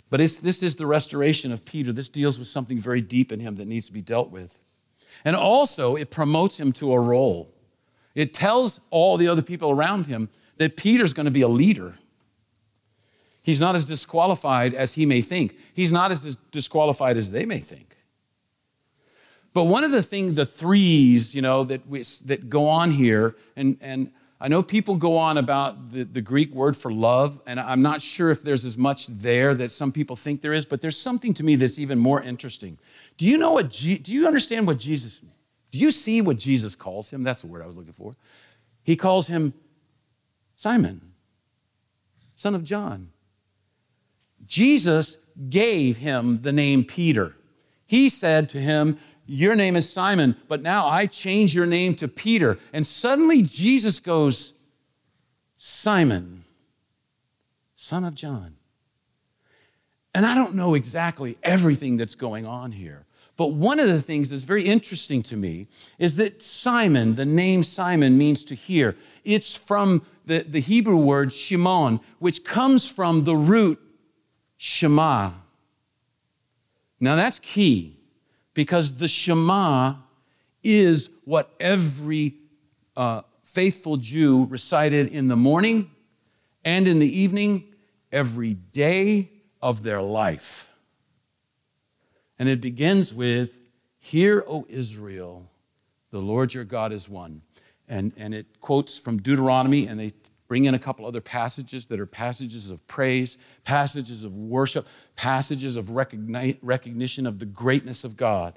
But 0.09 0.19
this 0.19 0.61
is 0.61 0.75
the 0.75 0.85
restoration 0.85 1.51
of 1.51 1.65
Peter. 1.65 1.91
This 1.91 2.09
deals 2.09 2.37
with 2.37 2.47
something 2.47 2.77
very 2.77 3.01
deep 3.01 3.31
in 3.31 3.39
him 3.39 3.55
that 3.55 3.67
needs 3.67 3.87
to 3.87 3.93
be 3.93 4.01
dealt 4.01 4.29
with. 4.29 4.59
And 5.25 5.35
also, 5.35 5.95
it 5.95 6.11
promotes 6.11 6.59
him 6.59 6.71
to 6.73 6.93
a 6.93 6.99
role. 6.99 7.49
It 8.13 8.33
tells 8.33 8.79
all 8.89 9.17
the 9.17 9.27
other 9.27 9.41
people 9.41 9.71
around 9.71 10.05
him 10.05 10.29
that 10.57 10.75
Peter's 10.77 11.13
going 11.13 11.25
to 11.25 11.31
be 11.31 11.41
a 11.41 11.47
leader. 11.47 11.95
He's 13.41 13.61
not 13.61 13.75
as 13.75 13.85
disqualified 13.85 14.73
as 14.73 14.95
he 14.95 15.05
may 15.05 15.21
think, 15.21 15.55
he's 15.73 15.93
not 15.93 16.11
as 16.11 16.35
disqualified 16.51 17.15
as 17.15 17.31
they 17.31 17.45
may 17.45 17.59
think. 17.59 17.96
But 19.57 19.63
one 19.63 19.83
of 19.83 19.91
the 19.91 20.03
things, 20.03 20.35
the 20.35 20.45
threes, 20.45 21.33
you 21.33 21.41
know, 21.41 21.63
that, 21.63 21.87
we, 21.87 22.03
that 22.25 22.47
go 22.47 22.67
on 22.67 22.91
here, 22.91 23.35
and, 23.55 23.75
and 23.81 24.11
I 24.39 24.49
know 24.49 24.61
people 24.61 24.97
go 24.97 25.17
on 25.17 25.39
about 25.39 25.91
the, 25.91 26.03
the 26.03 26.21
Greek 26.21 26.53
word 26.53 26.77
for 26.77 26.93
love, 26.93 27.41
and 27.47 27.59
I'm 27.59 27.81
not 27.81 27.99
sure 27.99 28.29
if 28.29 28.43
there's 28.43 28.65
as 28.65 28.77
much 28.77 29.07
there 29.07 29.55
that 29.55 29.71
some 29.71 29.91
people 29.91 30.15
think 30.15 30.41
there 30.41 30.53
is, 30.53 30.67
but 30.67 30.81
there's 30.81 30.95
something 30.95 31.33
to 31.33 31.43
me 31.43 31.55
that's 31.55 31.79
even 31.79 31.97
more 31.97 32.21
interesting. 32.21 32.77
Do 33.17 33.25
you 33.25 33.39
know 33.39 33.53
what, 33.53 33.71
do 33.71 34.11
you 34.11 34.27
understand 34.27 34.67
what 34.67 34.77
Jesus, 34.77 35.21
do 35.71 35.79
you 35.79 35.89
see 35.89 36.21
what 36.21 36.37
Jesus 36.37 36.75
calls 36.75 37.09
him? 37.09 37.23
That's 37.23 37.41
the 37.41 37.47
word 37.47 37.63
I 37.63 37.65
was 37.65 37.77
looking 37.77 37.93
for. 37.93 38.15
He 38.83 38.95
calls 38.95 39.27
him 39.27 39.55
Simon, 40.55 41.01
son 42.35 42.53
of 42.53 42.63
John. 42.63 43.09
Jesus 44.45 45.17
gave 45.49 45.97
him 45.97 46.43
the 46.43 46.51
name 46.51 46.83
Peter. 46.83 47.33
He 47.87 48.09
said 48.09 48.49
to 48.49 48.59
him, 48.59 48.99
your 49.27 49.55
name 49.55 49.75
is 49.75 49.91
Simon, 49.91 50.35
but 50.47 50.61
now 50.61 50.87
I 50.87 51.05
change 51.05 51.53
your 51.53 51.65
name 51.65 51.95
to 51.95 52.07
Peter. 52.07 52.57
And 52.71 52.85
suddenly 52.85 53.41
Jesus 53.41 53.99
goes, 53.99 54.53
Simon, 55.57 56.43
son 57.75 58.05
of 58.05 58.15
John. 58.15 58.53
And 60.15 60.25
I 60.25 60.33
don't 60.33 60.55
know 60.55 60.73
exactly 60.73 61.37
everything 61.43 61.97
that's 61.97 62.15
going 62.15 62.45
on 62.45 62.71
here. 62.71 63.05
But 63.35 63.53
one 63.53 63.79
of 63.79 63.87
the 63.87 64.01
things 64.01 64.29
that's 64.29 64.43
very 64.43 64.63
interesting 64.63 65.21
to 65.23 65.37
me 65.37 65.67
is 65.99 66.15
that 66.15 66.41
Simon, 66.41 67.15
the 67.15 67.25
name 67.25 67.61
Simon 67.61 68.17
means 68.17 68.43
to 68.45 68.55
hear. 68.55 68.95
It's 69.23 69.55
from 69.55 70.05
the, 70.25 70.39
the 70.39 70.59
Hebrew 70.59 70.97
word 70.97 71.31
Shimon, 71.31 71.99
which 72.17 72.43
comes 72.43 72.89
from 72.89 73.25
the 73.25 73.35
root 73.35 73.79
Shema. 74.57 75.31
Now 76.99 77.15
that's 77.15 77.39
key 77.39 77.96
because 78.57 78.95
the 78.95 79.07
Shema 79.07 79.93
is 80.63 81.11
what 81.25 81.53
every 81.59 82.33
uh, 82.95 83.21
faithful 83.43 83.97
Jew 83.97 84.47
recited 84.47 85.09
in 85.09 85.27
the 85.27 85.35
morning 85.35 85.91
and 86.65 86.87
in 86.87 86.97
the 86.97 87.19
evening 87.19 87.65
every 88.11 88.55
day 88.55 89.29
of 89.61 89.83
their 89.83 90.01
life. 90.01 90.73
And 92.39 92.49
it 92.49 92.59
begins 92.59 93.13
with, 93.13 93.59
Hear, 93.99 94.43
O 94.47 94.65
Israel, 94.67 95.45
the 96.09 96.19
Lord 96.19 96.55
your 96.55 96.63
God 96.63 96.91
is 96.91 97.07
one. 97.07 97.43
And, 97.87 98.11
and 98.17 98.33
it 98.33 98.59
quotes 98.59 98.97
from 98.97 99.19
Deuteronomy, 99.19 99.85
and 99.85 99.99
they 99.99 100.13
bring 100.47 100.65
in 100.65 100.73
a 100.73 100.79
couple 100.79 101.05
other 101.05 101.21
passages 101.21 101.87
that 101.87 101.99
are 101.99 102.05
passages 102.05 102.71
of 102.71 102.85
praise, 102.87 103.37
passages 103.63 104.23
of 104.23 104.35
worship, 104.35 104.87
passages 105.15 105.75
of 105.75 105.85
recogni- 105.85 106.57
recognition 106.61 107.27
of 107.27 107.39
the 107.39 107.45
greatness 107.45 108.03
of 108.03 108.15
God. 108.15 108.53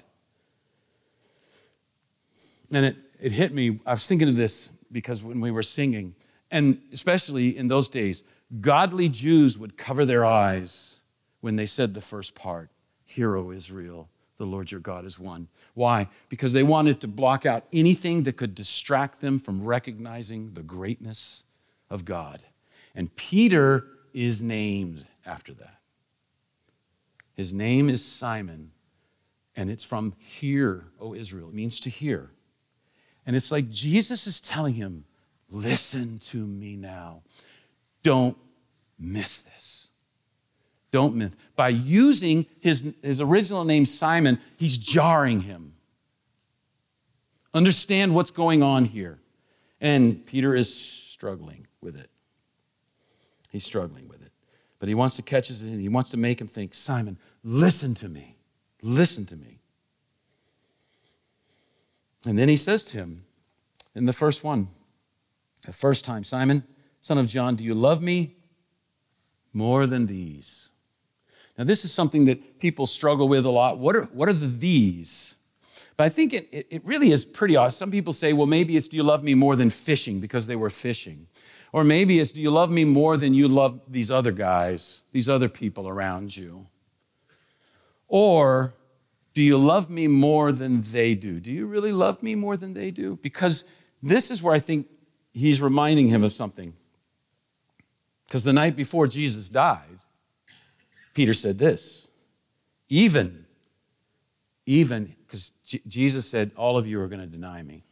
And 2.71 2.85
it, 2.85 2.95
it 3.19 3.33
hit 3.33 3.53
me. 3.53 3.79
I 3.85 3.91
was 3.91 4.07
thinking 4.07 4.29
of 4.29 4.35
this 4.35 4.71
because 4.91 5.23
when 5.23 5.41
we 5.41 5.51
were 5.51 5.63
singing, 5.63 6.15
and 6.49 6.81
especially 6.93 7.57
in 7.57 7.67
those 7.67 7.89
days, 7.89 8.23
godly 8.59 9.09
Jews 9.09 9.57
would 9.57 9.77
cover 9.77 10.05
their 10.05 10.25
eyes 10.25 10.99
when 11.41 11.55
they 11.55 11.65
said 11.65 11.93
the 11.93 12.01
first 12.01 12.35
part 12.35 12.69
Hear, 13.05 13.35
O 13.35 13.51
Israel, 13.51 14.07
the 14.37 14.45
Lord 14.45 14.71
your 14.71 14.79
God 14.79 15.03
is 15.03 15.19
one. 15.19 15.49
Why? 15.73 16.07
Because 16.29 16.53
they 16.53 16.63
wanted 16.63 17.01
to 17.01 17.07
block 17.07 17.45
out 17.45 17.65
anything 17.73 18.23
that 18.23 18.37
could 18.37 18.55
distract 18.55 19.19
them 19.19 19.37
from 19.37 19.63
recognizing 19.63 20.53
the 20.53 20.63
greatness 20.63 21.43
of 21.91 22.05
God. 22.05 22.39
And 22.95 23.15
Peter 23.15 23.85
is 24.13 24.41
named 24.41 25.05
after 25.25 25.53
that. 25.53 25.77
His 27.35 27.53
name 27.53 27.89
is 27.89 28.03
Simon, 28.03 28.71
and 29.55 29.69
it's 29.69 29.83
from 29.83 30.13
hear, 30.17 30.85
O 30.99 31.13
Israel. 31.13 31.49
It 31.49 31.53
means 31.53 31.79
to 31.81 31.89
hear. 31.89 32.31
And 33.27 33.35
it's 33.35 33.51
like 33.51 33.69
Jesus 33.69 34.25
is 34.25 34.41
telling 34.41 34.73
him, 34.73 35.05
Listen 35.53 36.17
to 36.17 36.37
me 36.37 36.77
now. 36.77 37.23
Don't 38.03 38.37
miss 38.97 39.41
this. 39.41 39.89
Don't 40.91 41.15
miss. 41.15 41.35
By 41.57 41.67
using 41.67 42.45
his, 42.61 42.95
his 43.03 43.19
original 43.19 43.65
name, 43.65 43.83
Simon, 43.85 44.39
he's 44.57 44.77
jarring 44.77 45.41
him. 45.41 45.73
Understand 47.53 48.15
what's 48.15 48.31
going 48.31 48.63
on 48.63 48.85
here. 48.85 49.19
And 49.81 50.25
Peter 50.25 50.55
is 50.55 50.73
struggling 50.73 51.67
with 51.81 51.95
it. 51.95 52.09
He's 53.51 53.65
struggling 53.65 54.07
with 54.07 54.21
it. 54.21 54.31
But 54.79 54.89
he 54.89 54.95
wants 54.95 55.15
to 55.17 55.21
catch 55.21 55.51
us 55.51 55.63
and 55.63 55.79
he 55.79 55.89
wants 55.89 56.09
to 56.11 56.17
make 56.17 56.41
him 56.41 56.47
think, 56.47 56.73
Simon, 56.73 57.17
listen 57.43 57.93
to 57.95 58.09
me. 58.09 58.35
Listen 58.81 59.25
to 59.27 59.35
me. 59.35 59.59
And 62.25 62.37
then 62.37 62.49
he 62.49 62.55
says 62.55 62.83
to 62.85 62.97
him 62.97 63.23
in 63.95 64.05
the 64.05 64.13
first 64.13 64.43
one, 64.43 64.67
the 65.65 65.73
first 65.73 66.05
time, 66.05 66.23
Simon, 66.23 66.63
son 67.01 67.17
of 67.17 67.27
John, 67.27 67.55
do 67.55 67.63
you 67.63 67.75
love 67.75 68.01
me 68.01 68.35
more 69.53 69.85
than 69.85 70.07
these? 70.07 70.71
Now, 71.57 71.65
this 71.65 71.85
is 71.85 71.93
something 71.93 72.25
that 72.25 72.59
people 72.59 72.87
struggle 72.87 73.27
with 73.27 73.45
a 73.45 73.51
lot. 73.51 73.77
What 73.77 73.95
are, 73.95 74.05
what 74.05 74.29
are 74.29 74.33
the 74.33 74.47
these? 74.47 75.35
But 75.97 76.05
I 76.05 76.09
think 76.09 76.33
it, 76.33 76.47
it 76.51 76.81
really 76.83 77.11
is 77.11 77.25
pretty 77.25 77.55
awesome. 77.55 77.85
Some 77.87 77.91
people 77.91 78.13
say, 78.13 78.33
well, 78.33 78.47
maybe 78.47 78.77
it's 78.77 78.87
do 78.87 78.97
you 78.97 79.03
love 79.03 79.23
me 79.23 79.35
more 79.35 79.55
than 79.55 79.69
fishing 79.69 80.19
because 80.19 80.47
they 80.47 80.55
were 80.55 80.69
fishing? 80.69 81.27
Or 81.73 81.83
maybe 81.83 82.19
it's 82.19 82.31
do 82.31 82.41
you 82.41 82.51
love 82.51 82.71
me 82.71 82.83
more 82.83 83.17
than 83.17 83.33
you 83.33 83.47
love 83.47 83.79
these 83.87 84.11
other 84.11 84.31
guys, 84.31 85.03
these 85.11 85.29
other 85.29 85.49
people 85.49 85.87
around 85.87 86.35
you? 86.35 86.67
Or 88.07 88.73
do 89.33 89.41
you 89.41 89.57
love 89.57 89.89
me 89.89 90.07
more 90.07 90.51
than 90.51 90.81
they 90.81 91.15
do? 91.15 91.39
Do 91.39 91.51
you 91.51 91.65
really 91.65 91.93
love 91.93 92.21
me 92.21 92.35
more 92.35 92.57
than 92.57 92.73
they 92.73 92.91
do? 92.91 93.17
Because 93.21 93.63
this 94.03 94.29
is 94.29 94.43
where 94.43 94.53
I 94.53 94.59
think 94.59 94.87
he's 95.33 95.61
reminding 95.61 96.07
him 96.07 96.23
of 96.23 96.33
something. 96.33 96.73
Because 98.27 98.43
the 98.43 98.53
night 98.53 98.75
before 98.75 99.07
Jesus 99.07 99.47
died, 99.47 99.99
Peter 101.13 101.33
said 101.33 101.57
this 101.57 102.07
even, 102.89 103.45
even, 104.65 105.15
because 105.25 105.51
Jesus 105.87 106.29
said, 106.29 106.51
All 106.57 106.77
of 106.77 106.85
you 106.85 106.99
are 107.01 107.07
going 107.07 107.21
to 107.21 107.27
deny 107.27 107.63
me. 107.63 107.83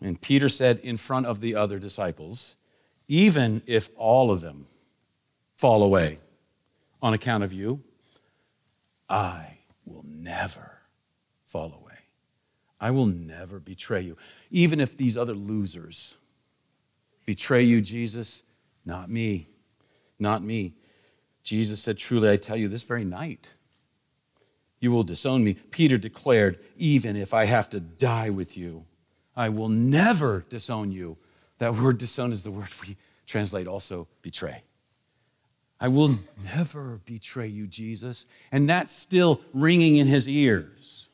And 0.00 0.20
Peter 0.20 0.48
said 0.48 0.78
in 0.78 0.96
front 0.96 1.26
of 1.26 1.40
the 1.40 1.54
other 1.54 1.78
disciples, 1.78 2.56
Even 3.08 3.62
if 3.66 3.90
all 3.96 4.30
of 4.30 4.40
them 4.40 4.66
fall 5.56 5.82
away 5.82 6.18
on 7.02 7.14
account 7.14 7.44
of 7.44 7.52
you, 7.52 7.82
I 9.08 9.58
will 9.84 10.04
never 10.06 10.78
fall 11.46 11.72
away. 11.72 11.88
I 12.80 12.90
will 12.90 13.06
never 13.06 13.58
betray 13.58 14.02
you. 14.02 14.16
Even 14.50 14.78
if 14.80 14.96
these 14.96 15.16
other 15.16 15.34
losers 15.34 16.16
betray 17.26 17.62
you, 17.62 17.80
Jesus, 17.80 18.44
not 18.84 19.10
me, 19.10 19.48
not 20.18 20.42
me. 20.42 20.74
Jesus 21.42 21.82
said, 21.82 21.98
Truly, 21.98 22.30
I 22.30 22.36
tell 22.36 22.56
you, 22.56 22.68
this 22.68 22.84
very 22.84 23.04
night, 23.04 23.54
you 24.80 24.92
will 24.92 25.02
disown 25.02 25.42
me. 25.42 25.54
Peter 25.54 25.98
declared, 25.98 26.58
Even 26.76 27.16
if 27.16 27.34
I 27.34 27.46
have 27.46 27.68
to 27.70 27.80
die 27.80 28.30
with 28.30 28.56
you, 28.56 28.84
I 29.38 29.50
will 29.50 29.68
never 29.68 30.44
disown 30.48 30.90
you. 30.90 31.16
That 31.58 31.74
word 31.74 31.98
disown 31.98 32.32
is 32.32 32.42
the 32.42 32.50
word 32.50 32.68
we 32.82 32.96
translate 33.24 33.68
also 33.68 34.08
betray. 34.20 34.62
I 35.80 35.86
will 35.86 36.18
never 36.56 36.98
betray 37.06 37.46
you, 37.46 37.68
Jesus. 37.68 38.26
And 38.50 38.68
that's 38.68 38.92
still 38.92 39.40
ringing 39.54 39.94
in 39.94 40.08
his 40.08 40.28
ears 40.28 41.08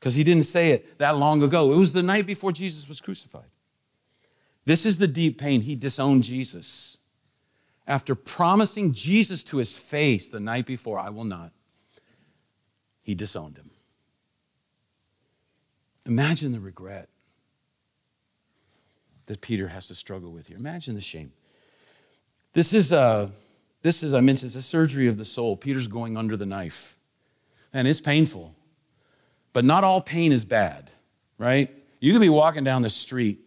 because 0.00 0.14
he 0.14 0.24
didn't 0.24 0.44
say 0.44 0.70
it 0.70 0.96
that 0.98 1.18
long 1.18 1.42
ago. 1.42 1.70
It 1.70 1.76
was 1.76 1.92
the 1.92 2.02
night 2.02 2.24
before 2.24 2.50
Jesus 2.50 2.88
was 2.88 2.98
crucified. 2.98 3.50
This 4.64 4.86
is 4.86 4.96
the 4.96 5.06
deep 5.06 5.38
pain. 5.38 5.60
He 5.60 5.76
disowned 5.76 6.24
Jesus. 6.24 6.96
After 7.86 8.14
promising 8.14 8.94
Jesus 8.94 9.44
to 9.44 9.58
his 9.58 9.76
face 9.76 10.30
the 10.30 10.40
night 10.40 10.64
before, 10.64 10.98
I 10.98 11.10
will 11.10 11.24
not, 11.24 11.52
he 13.02 13.14
disowned 13.14 13.58
him. 13.58 13.70
Imagine 16.06 16.52
the 16.52 16.60
regret 16.60 17.10
that 19.28 19.40
Peter 19.40 19.68
has 19.68 19.88
to 19.88 19.94
struggle 19.94 20.30
with 20.30 20.48
here. 20.48 20.58
Imagine 20.58 20.94
the 20.94 21.00
shame. 21.00 21.32
This 22.52 22.74
is 22.74 22.92
a, 22.92 23.30
this 23.82 24.02
is, 24.02 24.12
I 24.12 24.20
mentioned, 24.20 24.48
it's 24.48 24.56
a 24.56 24.62
surgery 24.62 25.06
of 25.06 25.16
the 25.16 25.24
soul. 25.24 25.56
Peter's 25.56 25.86
going 25.86 26.16
under 26.16 26.36
the 26.36 26.46
knife, 26.46 26.96
and 27.72 27.86
it's 27.86 28.00
painful. 28.00 28.54
But 29.52 29.64
not 29.64 29.84
all 29.84 30.00
pain 30.00 30.32
is 30.32 30.44
bad, 30.44 30.90
right? 31.38 31.70
You 32.00 32.12
could 32.12 32.20
be 32.20 32.28
walking 32.28 32.64
down 32.64 32.82
the 32.82 32.90
street 32.90 33.38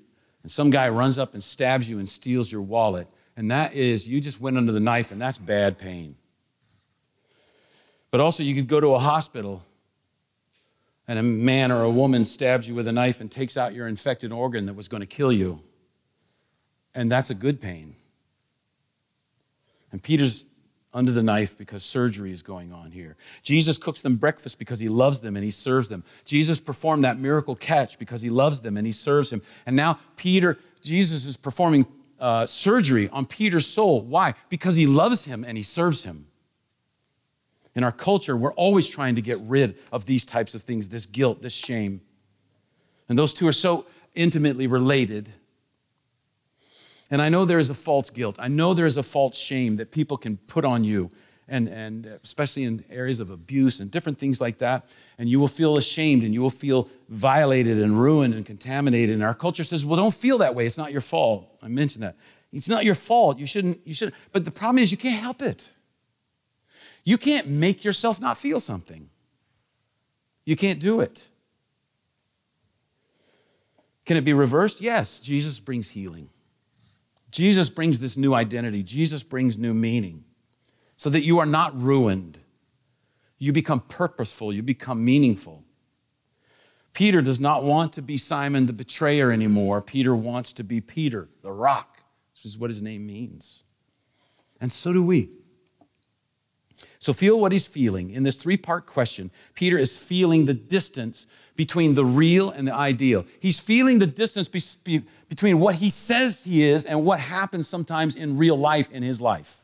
and 0.43 0.51
some 0.51 0.69
guy 0.69 0.89
runs 0.89 1.19
up 1.19 1.33
and 1.33 1.43
stabs 1.43 1.89
you 1.89 1.99
and 1.99 2.09
steals 2.09 2.51
your 2.51 2.61
wallet, 2.61 3.07
and 3.37 3.51
that 3.51 3.73
is, 3.73 4.07
you 4.07 4.19
just 4.19 4.41
went 4.41 4.57
under 4.57 4.71
the 4.71 4.79
knife, 4.79 5.11
and 5.11 5.21
that's 5.21 5.37
bad 5.37 5.77
pain. 5.77 6.15
But 8.09 8.19
also, 8.19 8.43
you 8.43 8.55
could 8.55 8.67
go 8.67 8.79
to 8.79 8.89
a 8.89 8.99
hospital 8.99 9.63
and 11.07 11.17
a 11.19 11.23
man 11.23 11.71
or 11.71 11.83
a 11.83 11.91
woman 11.91 12.25
stabs 12.25 12.67
you 12.67 12.75
with 12.75 12.87
a 12.87 12.91
knife 12.91 13.21
and 13.21 13.31
takes 13.31 13.55
out 13.55 13.73
your 13.73 13.87
infected 13.87 14.31
organ 14.31 14.65
that 14.65 14.75
was 14.75 14.87
going 14.87 15.01
to 15.01 15.07
kill 15.07 15.31
you. 15.31 15.61
And 16.93 17.11
that's 17.11 17.29
a 17.29 17.35
good 17.35 17.61
pain. 17.61 17.95
And 19.91 20.01
Peter's 20.01 20.45
under 20.93 21.11
the 21.11 21.23
knife 21.23 21.57
because 21.57 21.83
surgery 21.83 22.31
is 22.31 22.41
going 22.41 22.73
on 22.73 22.91
here. 22.91 23.15
Jesus 23.43 23.77
cooks 23.77 24.01
them 24.01 24.17
breakfast 24.17 24.59
because 24.59 24.79
he 24.79 24.89
loves 24.89 25.21
them 25.21 25.35
and 25.35 25.43
he 25.43 25.51
serves 25.51 25.87
them. 25.89 26.03
Jesus 26.25 26.59
performed 26.59 27.03
that 27.05 27.17
miracle 27.17 27.55
catch 27.55 27.97
because 27.97 28.21
he 28.21 28.29
loves 28.29 28.61
them 28.61 28.75
and 28.75 28.85
he 28.85 28.91
serves 28.91 29.31
him. 29.31 29.41
And 29.65 29.75
now 29.75 29.99
Peter, 30.17 30.57
Jesus 30.81 31.25
is 31.25 31.37
performing 31.37 31.85
uh, 32.19 32.45
surgery 32.45 33.09
on 33.09 33.25
Peter's 33.25 33.67
soul. 33.67 34.01
Why? 34.01 34.33
Because 34.49 34.75
he 34.75 34.85
loves 34.85 35.25
him 35.25 35.45
and 35.45 35.55
he 35.55 35.63
serves 35.63 36.03
him. 36.03 36.25
In 37.73 37.85
our 37.85 37.91
culture, 37.93 38.35
we're 38.35 38.53
always 38.53 38.87
trying 38.87 39.15
to 39.15 39.21
get 39.21 39.39
rid 39.39 39.77
of 39.93 40.05
these 40.05 40.25
types 40.25 40.55
of 40.55 40.61
things 40.61 40.89
this 40.89 41.05
guilt, 41.05 41.41
this 41.41 41.53
shame. 41.53 42.01
And 43.07 43.17
those 43.17 43.33
two 43.33 43.47
are 43.47 43.53
so 43.53 43.85
intimately 44.13 44.67
related 44.67 45.29
and 47.11 47.21
I 47.21 47.29
know 47.29 47.43
there 47.43 47.59
is 47.59 47.69
a 47.69 47.75
false 47.75 48.09
guilt. 48.09 48.37
I 48.39 48.47
know 48.47 48.73
there 48.73 48.85
is 48.85 48.97
a 48.97 49.03
false 49.03 49.37
shame 49.37 49.75
that 49.75 49.91
people 49.91 50.17
can 50.17 50.37
put 50.37 50.63
on 50.63 50.85
you, 50.85 51.11
and, 51.47 51.67
and 51.67 52.07
uh, 52.07 52.11
especially 52.23 52.63
in 52.63 52.85
areas 52.89 53.19
of 53.19 53.29
abuse 53.29 53.81
and 53.81 53.91
different 53.91 54.17
things 54.17 54.39
like 54.39 54.59
that. 54.59 54.89
And 55.19 55.27
you 55.27 55.39
will 55.39 55.49
feel 55.49 55.75
ashamed 55.75 56.23
and 56.23 56.33
you 56.33 56.41
will 56.41 56.49
feel 56.49 56.89
violated 57.09 57.77
and 57.77 57.99
ruined 57.99 58.33
and 58.33 58.45
contaminated. 58.45 59.15
And 59.15 59.23
our 59.23 59.33
culture 59.33 59.65
says, 59.65 59.85
well, 59.85 59.97
don't 59.97 60.13
feel 60.13 60.37
that 60.37 60.55
way. 60.55 60.65
It's 60.65 60.77
not 60.77 60.93
your 60.93 61.01
fault. 61.01 61.45
I 61.61 61.67
mentioned 61.67 62.03
that. 62.03 62.15
It's 62.53 62.69
not 62.69 62.85
your 62.85 62.95
fault. 62.95 63.37
You 63.37 63.45
shouldn't, 63.45 63.85
you 63.85 63.93
shouldn't. 63.93 64.15
But 64.31 64.45
the 64.45 64.51
problem 64.51 64.81
is 64.81 64.91
you 64.91 64.97
can't 64.97 65.21
help 65.21 65.41
it. 65.41 65.71
You 67.03 67.17
can't 67.17 67.47
make 67.47 67.83
yourself 67.83 68.21
not 68.21 68.37
feel 68.37 68.61
something. 68.61 69.09
You 70.45 70.55
can't 70.55 70.79
do 70.79 71.01
it. 71.01 71.27
Can 74.05 74.17
it 74.17 74.21
be 74.21 74.33
reversed? 74.33 74.81
Yes, 74.81 75.19
Jesus 75.19 75.59
brings 75.59 75.89
healing. 75.89 76.29
Jesus 77.31 77.69
brings 77.69 77.99
this 77.99 78.17
new 78.17 78.33
identity. 78.33 78.83
Jesus 78.83 79.23
brings 79.23 79.57
new 79.57 79.73
meaning 79.73 80.25
so 80.97 81.09
that 81.09 81.21
you 81.21 81.39
are 81.39 81.45
not 81.45 81.75
ruined. 81.79 82.37
You 83.39 83.53
become 83.53 83.79
purposeful, 83.79 84.53
you 84.53 84.61
become 84.61 85.03
meaningful. 85.03 85.63
Peter 86.93 87.21
does 87.21 87.39
not 87.39 87.63
want 87.63 87.93
to 87.93 88.01
be 88.01 88.17
Simon 88.17 88.65
the 88.65 88.73
betrayer 88.73 89.31
anymore. 89.31 89.81
Peter 89.81 90.15
wants 90.15 90.51
to 90.53 90.63
be 90.63 90.81
Peter, 90.81 91.29
the 91.41 91.51
rock. 91.51 91.99
This 92.35 92.45
is 92.45 92.57
what 92.57 92.69
his 92.69 92.81
name 92.81 93.07
means. 93.07 93.63
And 94.59 94.71
so 94.71 94.91
do 94.91 95.03
we. 95.03 95.29
So 97.01 97.13
feel 97.13 97.39
what 97.39 97.51
he's 97.51 97.65
feeling. 97.65 98.11
In 98.11 98.21
this 98.21 98.37
three 98.37 98.57
part 98.57 98.85
question, 98.85 99.31
Peter 99.55 99.75
is 99.75 99.97
feeling 99.97 100.45
the 100.45 100.53
distance 100.53 101.25
between 101.55 101.95
the 101.95 102.05
real 102.05 102.51
and 102.51 102.67
the 102.67 102.75
ideal. 102.75 103.25
He's 103.39 103.59
feeling 103.59 103.97
the 103.97 104.05
distance 104.05 104.47
be- 104.47 105.01
between 105.27 105.59
what 105.59 105.75
he 105.75 105.89
says 105.89 106.43
he 106.43 106.61
is 106.61 106.85
and 106.85 107.03
what 107.03 107.19
happens 107.19 107.67
sometimes 107.67 108.15
in 108.15 108.37
real 108.37 108.55
life 108.55 108.91
in 108.91 109.01
his 109.01 109.19
life. 109.19 109.61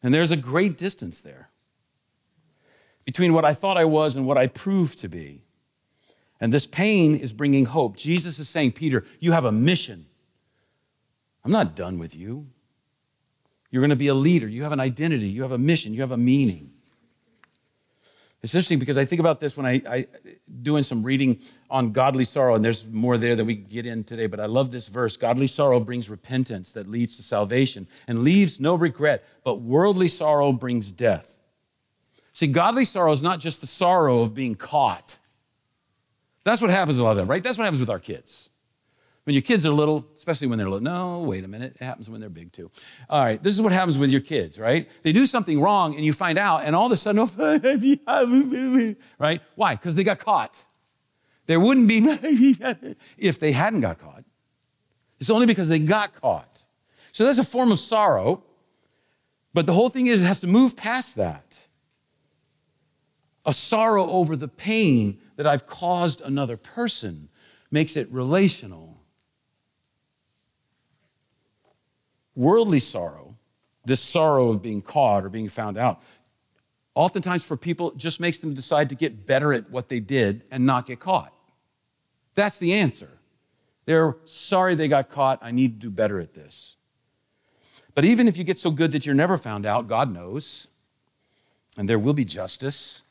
And 0.00 0.14
there's 0.14 0.30
a 0.30 0.36
great 0.36 0.78
distance 0.78 1.20
there 1.20 1.48
between 3.04 3.34
what 3.34 3.44
I 3.44 3.52
thought 3.52 3.76
I 3.76 3.84
was 3.84 4.14
and 4.14 4.24
what 4.24 4.38
I 4.38 4.46
proved 4.46 5.00
to 5.00 5.08
be. 5.08 5.40
And 6.40 6.52
this 6.52 6.68
pain 6.68 7.16
is 7.16 7.32
bringing 7.32 7.64
hope. 7.64 7.96
Jesus 7.96 8.38
is 8.38 8.48
saying, 8.48 8.72
Peter, 8.72 9.04
you 9.18 9.32
have 9.32 9.44
a 9.44 9.52
mission. 9.52 10.06
I'm 11.44 11.50
not 11.50 11.74
done 11.74 11.98
with 11.98 12.14
you. 12.14 12.46
You're 13.70 13.82
going 13.82 13.90
to 13.90 13.96
be 13.96 14.08
a 14.08 14.14
leader. 14.14 14.48
You 14.48 14.62
have 14.64 14.72
an 14.72 14.80
identity. 14.80 15.28
You 15.28 15.42
have 15.42 15.52
a 15.52 15.58
mission. 15.58 15.94
You 15.94 16.00
have 16.00 16.10
a 16.10 16.16
meaning. 16.16 16.70
It's 18.42 18.54
interesting 18.54 18.78
because 18.78 18.96
I 18.96 19.04
think 19.04 19.20
about 19.20 19.38
this 19.38 19.56
when 19.56 19.66
I, 19.66 19.82
I 19.88 20.06
doing 20.62 20.82
some 20.82 21.02
reading 21.02 21.40
on 21.68 21.92
godly 21.92 22.24
sorrow, 22.24 22.54
and 22.54 22.64
there's 22.64 22.86
more 22.88 23.18
there 23.18 23.36
than 23.36 23.46
we 23.46 23.56
can 23.56 23.64
get 23.64 23.84
in 23.84 24.02
today. 24.02 24.26
But 24.26 24.40
I 24.40 24.46
love 24.46 24.70
this 24.70 24.88
verse: 24.88 25.18
"Godly 25.18 25.46
sorrow 25.46 25.78
brings 25.78 26.08
repentance 26.08 26.72
that 26.72 26.88
leads 26.88 27.16
to 27.18 27.22
salvation 27.22 27.86
and 28.08 28.20
leaves 28.20 28.58
no 28.58 28.74
regret, 28.74 29.24
but 29.44 29.60
worldly 29.60 30.08
sorrow 30.08 30.52
brings 30.52 30.90
death." 30.90 31.38
See, 32.32 32.46
godly 32.46 32.86
sorrow 32.86 33.12
is 33.12 33.22
not 33.22 33.40
just 33.40 33.60
the 33.60 33.66
sorrow 33.66 34.20
of 34.20 34.34
being 34.34 34.54
caught. 34.54 35.18
That's 36.42 36.62
what 36.62 36.70
happens 36.70 36.98
a 36.98 37.04
lot 37.04 37.18
of 37.18 37.28
right? 37.28 37.42
That's 37.42 37.58
what 37.58 37.64
happens 37.64 37.80
with 37.80 37.90
our 37.90 37.98
kids. 37.98 38.48
When 39.24 39.34
your 39.34 39.42
kids 39.42 39.66
are 39.66 39.70
little, 39.70 40.06
especially 40.14 40.48
when 40.48 40.58
they're 40.58 40.68
little, 40.68 40.82
no, 40.82 41.20
wait 41.20 41.44
a 41.44 41.48
minute, 41.48 41.76
it 41.78 41.84
happens 41.84 42.08
when 42.08 42.20
they're 42.20 42.30
big 42.30 42.52
too. 42.52 42.70
All 43.08 43.20
right, 43.20 43.42
this 43.42 43.54
is 43.54 43.60
what 43.60 43.72
happens 43.72 43.98
with 43.98 44.10
your 44.10 44.22
kids, 44.22 44.58
right? 44.58 44.88
They 45.02 45.12
do 45.12 45.26
something 45.26 45.60
wrong 45.60 45.94
and 45.94 46.04
you 46.04 46.12
find 46.12 46.38
out, 46.38 46.62
and 46.64 46.74
all 46.74 46.86
of 46.86 46.92
a 46.92 46.96
sudden, 46.96 47.28
oh, 48.06 48.94
right? 49.18 49.42
Why? 49.56 49.74
Because 49.74 49.94
they 49.94 50.04
got 50.04 50.18
caught. 50.18 50.64
There 51.46 51.60
wouldn't 51.60 51.88
be 51.88 51.98
if 53.18 53.38
they 53.38 53.52
hadn't 53.52 53.80
got 53.80 53.98
caught. 53.98 54.24
It's 55.18 55.30
only 55.30 55.46
because 55.46 55.68
they 55.68 55.78
got 55.78 56.14
caught. 56.14 56.62
So 57.12 57.24
that's 57.24 57.38
a 57.38 57.44
form 57.44 57.72
of 57.72 57.78
sorrow, 57.78 58.42
but 59.52 59.66
the 59.66 59.72
whole 59.72 59.90
thing 59.90 60.06
is 60.06 60.22
it 60.22 60.26
has 60.26 60.40
to 60.40 60.46
move 60.46 60.76
past 60.76 61.16
that. 61.16 61.66
A 63.44 63.52
sorrow 63.52 64.08
over 64.08 64.36
the 64.36 64.48
pain 64.48 65.18
that 65.36 65.46
I've 65.46 65.66
caused 65.66 66.20
another 66.22 66.56
person 66.56 67.28
makes 67.70 67.96
it 67.96 68.08
relational 68.10 68.89
Worldly 72.36 72.78
sorrow, 72.78 73.34
this 73.84 74.00
sorrow 74.00 74.50
of 74.50 74.62
being 74.62 74.82
caught 74.82 75.24
or 75.24 75.28
being 75.28 75.48
found 75.48 75.76
out, 75.76 76.02
oftentimes 76.94 77.46
for 77.46 77.56
people 77.56 77.92
just 77.92 78.20
makes 78.20 78.38
them 78.38 78.54
decide 78.54 78.88
to 78.88 78.94
get 78.94 79.26
better 79.26 79.52
at 79.52 79.70
what 79.70 79.88
they 79.88 80.00
did 80.00 80.42
and 80.50 80.66
not 80.66 80.86
get 80.86 81.00
caught. 81.00 81.32
That's 82.34 82.58
the 82.58 82.74
answer. 82.74 83.10
They're 83.86 84.16
sorry 84.24 84.74
they 84.74 84.88
got 84.88 85.08
caught. 85.08 85.40
I 85.42 85.50
need 85.50 85.80
to 85.80 85.88
do 85.88 85.90
better 85.90 86.20
at 86.20 86.34
this. 86.34 86.76
But 87.94 88.04
even 88.04 88.28
if 88.28 88.36
you 88.36 88.44
get 88.44 88.56
so 88.56 88.70
good 88.70 88.92
that 88.92 89.04
you're 89.04 89.14
never 89.14 89.36
found 89.36 89.66
out, 89.66 89.88
God 89.88 90.12
knows, 90.12 90.68
and 91.76 91.88
there 91.88 91.98
will 91.98 92.14
be 92.14 92.24
justice. 92.24 93.02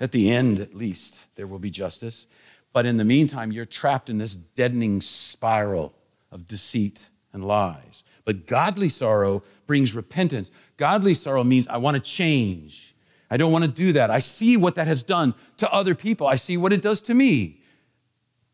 At 0.00 0.12
the 0.12 0.30
end, 0.30 0.58
at 0.58 0.74
least, 0.74 1.34
there 1.36 1.46
will 1.46 1.58
be 1.58 1.70
justice. 1.70 2.26
But 2.72 2.86
in 2.86 2.96
the 2.96 3.04
meantime, 3.04 3.52
you're 3.52 3.64
trapped 3.64 4.08
in 4.08 4.18
this 4.18 4.34
deadening 4.34 5.00
spiral 5.00 5.94
of 6.30 6.46
deceit 6.46 7.10
and 7.32 7.44
lies. 7.44 8.02
But 8.24 8.46
godly 8.46 8.88
sorrow 8.88 9.42
brings 9.66 9.94
repentance. 9.94 10.50
Godly 10.76 11.14
sorrow 11.14 11.44
means 11.44 11.66
I 11.68 11.78
want 11.78 11.96
to 11.96 12.02
change. 12.02 12.94
I 13.30 13.36
don't 13.36 13.52
want 13.52 13.64
to 13.64 13.70
do 13.70 13.92
that. 13.94 14.10
I 14.10 14.18
see 14.18 14.56
what 14.56 14.74
that 14.74 14.86
has 14.86 15.02
done 15.02 15.34
to 15.56 15.72
other 15.72 15.94
people. 15.94 16.26
I 16.26 16.36
see 16.36 16.56
what 16.56 16.72
it 16.72 16.82
does 16.82 17.00
to 17.02 17.14
me. 17.14 17.56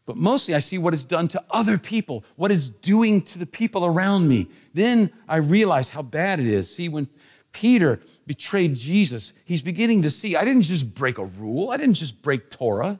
But 0.06 0.16
mostly 0.16 0.54
I 0.54 0.60
see 0.60 0.78
what 0.78 0.94
it's 0.94 1.04
done 1.04 1.28
to 1.28 1.44
other 1.50 1.76
people, 1.76 2.24
what 2.36 2.50
it's 2.50 2.70
doing 2.70 3.20
to 3.22 3.38
the 3.38 3.44
people 3.44 3.84
around 3.84 4.26
me. 4.26 4.48
Then 4.72 5.10
I 5.28 5.36
realize 5.36 5.90
how 5.90 6.00
bad 6.02 6.40
it 6.40 6.46
is. 6.46 6.74
See, 6.74 6.88
when 6.88 7.08
Peter 7.52 8.00
betrayed 8.26 8.74
Jesus, 8.74 9.32
he's 9.44 9.62
beginning 9.62 10.02
to 10.02 10.10
see 10.10 10.36
I 10.36 10.44
didn't 10.44 10.62
just 10.62 10.94
break 10.94 11.18
a 11.18 11.24
rule, 11.24 11.70
I 11.70 11.76
didn't 11.76 11.94
just 11.96 12.22
break 12.22 12.50
Torah. 12.50 12.98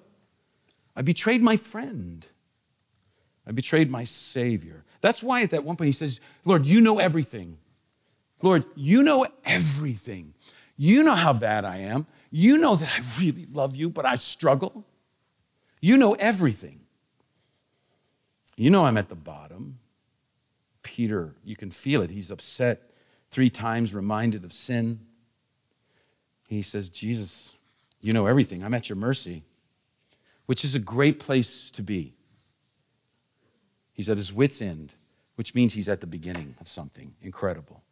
I 0.96 1.02
betrayed 1.02 1.42
my 1.42 1.56
friend. 1.56 2.26
I 3.46 3.52
betrayed 3.52 3.88
my 3.88 4.04
Savior. 4.04 4.84
That's 5.00 5.22
why 5.22 5.42
at 5.42 5.50
that 5.50 5.64
one 5.64 5.76
point 5.76 5.86
he 5.86 5.92
says, 5.92 6.20
Lord, 6.44 6.66
you 6.66 6.80
know 6.80 6.98
everything. 6.98 7.58
Lord, 8.42 8.64
you 8.76 9.02
know 9.02 9.26
everything. 9.44 10.34
You 10.76 11.02
know 11.02 11.14
how 11.14 11.32
bad 11.32 11.64
I 11.64 11.78
am. 11.78 12.06
You 12.30 12.58
know 12.58 12.76
that 12.76 12.88
I 12.96 13.20
really 13.20 13.46
love 13.52 13.74
you, 13.74 13.88
but 13.88 14.04
I 14.06 14.14
struggle. 14.16 14.84
You 15.80 15.96
know 15.96 16.14
everything. 16.14 16.80
You 18.56 18.70
know 18.70 18.84
I'm 18.84 18.96
at 18.96 19.08
the 19.08 19.14
bottom. 19.14 19.78
Peter, 20.82 21.34
you 21.44 21.56
can 21.56 21.70
feel 21.70 22.02
it. 22.02 22.10
He's 22.10 22.30
upset, 22.30 22.90
three 23.30 23.50
times 23.50 23.94
reminded 23.94 24.44
of 24.44 24.52
sin. 24.52 25.00
He 26.48 26.62
says, 26.62 26.88
Jesus, 26.88 27.54
you 28.00 28.12
know 28.12 28.26
everything. 28.26 28.64
I'm 28.64 28.74
at 28.74 28.88
your 28.88 28.96
mercy, 28.96 29.42
which 30.46 30.64
is 30.64 30.74
a 30.74 30.80
great 30.80 31.20
place 31.20 31.70
to 31.72 31.82
be. 31.82 32.14
He's 33.98 34.08
at 34.08 34.16
his 34.16 34.32
wits' 34.32 34.62
end, 34.62 34.92
which 35.34 35.56
means 35.56 35.74
he's 35.74 35.88
at 35.88 36.00
the 36.00 36.06
beginning 36.06 36.54
of 36.60 36.68
something 36.68 37.14
incredible. 37.20 37.82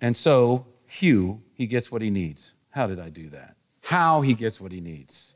And 0.00 0.16
so, 0.16 0.66
Hugh, 0.86 1.40
he 1.54 1.66
gets 1.66 1.92
what 1.92 2.00
he 2.00 2.08
needs. 2.08 2.52
How 2.70 2.86
did 2.86 2.98
I 2.98 3.10
do 3.10 3.28
that? 3.28 3.54
How 3.82 4.22
he 4.22 4.32
gets 4.32 4.62
what 4.62 4.72
he 4.72 4.80
needs. 4.80 5.34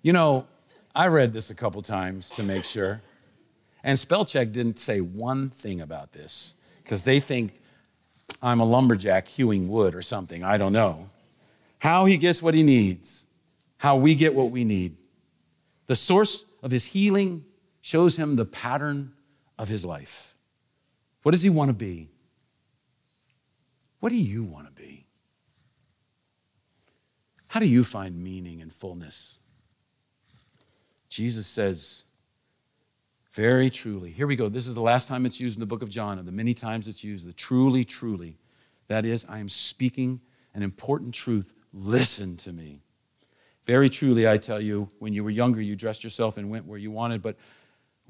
You 0.00 0.14
know, 0.14 0.46
I 0.94 1.08
read 1.08 1.34
this 1.34 1.50
a 1.50 1.54
couple 1.54 1.82
times 1.82 2.30
to 2.30 2.42
make 2.42 2.64
sure. 2.64 3.02
And 3.84 3.98
spell 3.98 4.24
check 4.24 4.50
didn't 4.50 4.78
say 4.78 5.02
one 5.02 5.50
thing 5.50 5.82
about 5.82 6.12
this 6.12 6.54
because 6.82 7.02
they 7.02 7.20
think 7.20 7.60
I'm 8.40 8.60
a 8.60 8.64
lumberjack 8.64 9.28
hewing 9.28 9.68
wood 9.68 9.94
or 9.94 10.00
something. 10.00 10.42
I 10.42 10.56
don't 10.56 10.72
know. 10.72 11.10
How 11.80 12.06
he 12.06 12.16
gets 12.16 12.42
what 12.42 12.54
he 12.54 12.62
needs, 12.62 13.26
how 13.76 13.98
we 13.98 14.14
get 14.14 14.34
what 14.34 14.50
we 14.50 14.64
need. 14.64 14.96
The 15.86 15.96
source 15.96 16.46
of 16.62 16.70
his 16.70 16.86
healing 16.86 17.44
shows 17.80 18.16
him 18.16 18.36
the 18.36 18.44
pattern 18.44 19.12
of 19.58 19.68
his 19.68 19.84
life. 19.84 20.34
What 21.22 21.32
does 21.32 21.42
he 21.42 21.50
want 21.50 21.68
to 21.68 21.74
be? 21.74 22.08
What 24.00 24.10
do 24.10 24.16
you 24.16 24.44
want 24.44 24.66
to 24.66 24.72
be? 24.72 25.04
How 27.48 27.60
do 27.60 27.68
you 27.68 27.84
find 27.84 28.22
meaning 28.22 28.62
and 28.62 28.72
fullness? 28.72 29.38
Jesus 31.08 31.46
says, 31.46 32.04
very 33.32 33.70
truly, 33.70 34.10
here 34.10 34.26
we 34.26 34.36
go. 34.36 34.48
This 34.48 34.66
is 34.66 34.74
the 34.74 34.80
last 34.80 35.08
time 35.08 35.26
it's 35.26 35.40
used 35.40 35.56
in 35.56 35.60
the 35.60 35.66
book 35.66 35.82
of 35.82 35.88
John, 35.88 36.18
and 36.18 36.26
the 36.26 36.32
many 36.32 36.54
times 36.54 36.88
it's 36.88 37.04
used, 37.04 37.28
the 37.28 37.32
truly, 37.32 37.84
truly. 37.84 38.36
That 38.88 39.04
is, 39.04 39.26
I 39.28 39.38
am 39.38 39.48
speaking 39.48 40.20
an 40.54 40.62
important 40.62 41.14
truth. 41.14 41.54
Listen 41.72 42.36
to 42.38 42.52
me. 42.52 42.80
Very 43.64 43.88
truly, 43.88 44.28
I 44.28 44.36
tell 44.36 44.60
you, 44.60 44.90
when 44.98 45.12
you 45.12 45.22
were 45.22 45.30
younger, 45.30 45.60
you 45.60 45.76
dressed 45.76 46.02
yourself 46.02 46.36
and 46.36 46.50
went 46.50 46.66
where 46.66 46.78
you 46.78 46.90
wanted, 46.90 47.22
but 47.22 47.36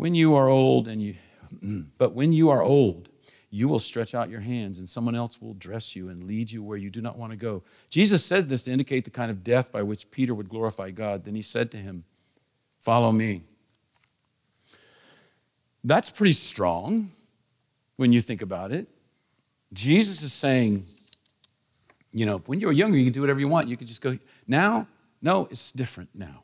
when 0.01 0.15
you 0.15 0.35
are 0.35 0.49
old 0.49 0.89
and 0.89 1.03
you 1.03 1.15
but 1.99 2.15
when 2.15 2.33
you 2.33 2.49
are 2.49 2.63
old, 2.63 3.11
you 3.51 3.69
will 3.69 3.79
stretch 3.79 4.15
out 4.15 4.31
your 4.31 4.41
hands 4.41 4.79
and 4.79 4.89
someone 4.89 5.15
else 5.15 5.43
will 5.43 5.53
dress 5.53 5.95
you 5.95 6.09
and 6.09 6.25
lead 6.25 6.51
you 6.51 6.63
where 6.63 6.79
you 6.79 6.89
do 6.89 7.03
not 7.03 7.19
want 7.19 7.33
to 7.33 7.37
go. 7.37 7.63
Jesus 7.91 8.25
said 8.25 8.49
this 8.49 8.63
to 8.63 8.71
indicate 8.71 9.05
the 9.05 9.11
kind 9.11 9.31
of 9.31 9.45
death 9.45 9.71
by 9.71 9.83
which 9.83 10.11
Peter 10.11 10.35
would 10.35 10.49
glorify 10.49 10.91
God. 10.91 11.25
Then 11.25 11.35
he 11.35 11.43
said 11.43 11.71
to 11.73 11.77
him, 11.77 12.05
Follow 12.81 13.13
me. 13.13 13.43
That's 15.85 16.11
pretty 16.11 16.33
strong 16.33 17.11
when 17.97 18.11
you 18.11 18.23
think 18.23 18.41
about 18.41 18.73
it. 18.73 18.89
Jesus 19.73 20.23
is 20.23 20.33
saying, 20.33 20.85
you 22.13 22.25
know, 22.25 22.39
when 22.47 22.59
you 22.59 22.69
were 22.69 22.73
younger, 22.73 22.97
you 22.97 23.05
could 23.05 23.15
do 23.15 23.21
whatever 23.21 23.41
you 23.41 23.49
want. 23.49 23.69
You 23.69 23.77
could 23.77 23.87
just 23.87 24.01
go. 24.01 24.19
Now, 24.49 24.87
no, 25.21 25.47
it's 25.51 25.73
different 25.73 26.11
now. 26.15 26.43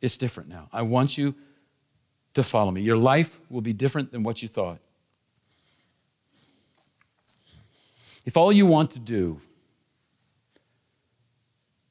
It's 0.00 0.18
different 0.18 0.48
now. 0.48 0.68
I 0.72 0.82
want 0.82 1.16
you 1.16 1.34
to 2.36 2.42
follow 2.42 2.70
me. 2.70 2.82
Your 2.82 2.98
life 2.98 3.40
will 3.50 3.62
be 3.62 3.72
different 3.72 4.12
than 4.12 4.22
what 4.22 4.42
you 4.42 4.48
thought. 4.48 4.78
If 8.26 8.36
all 8.36 8.52
you 8.52 8.66
want 8.66 8.90
to 8.90 8.98
do 8.98 9.40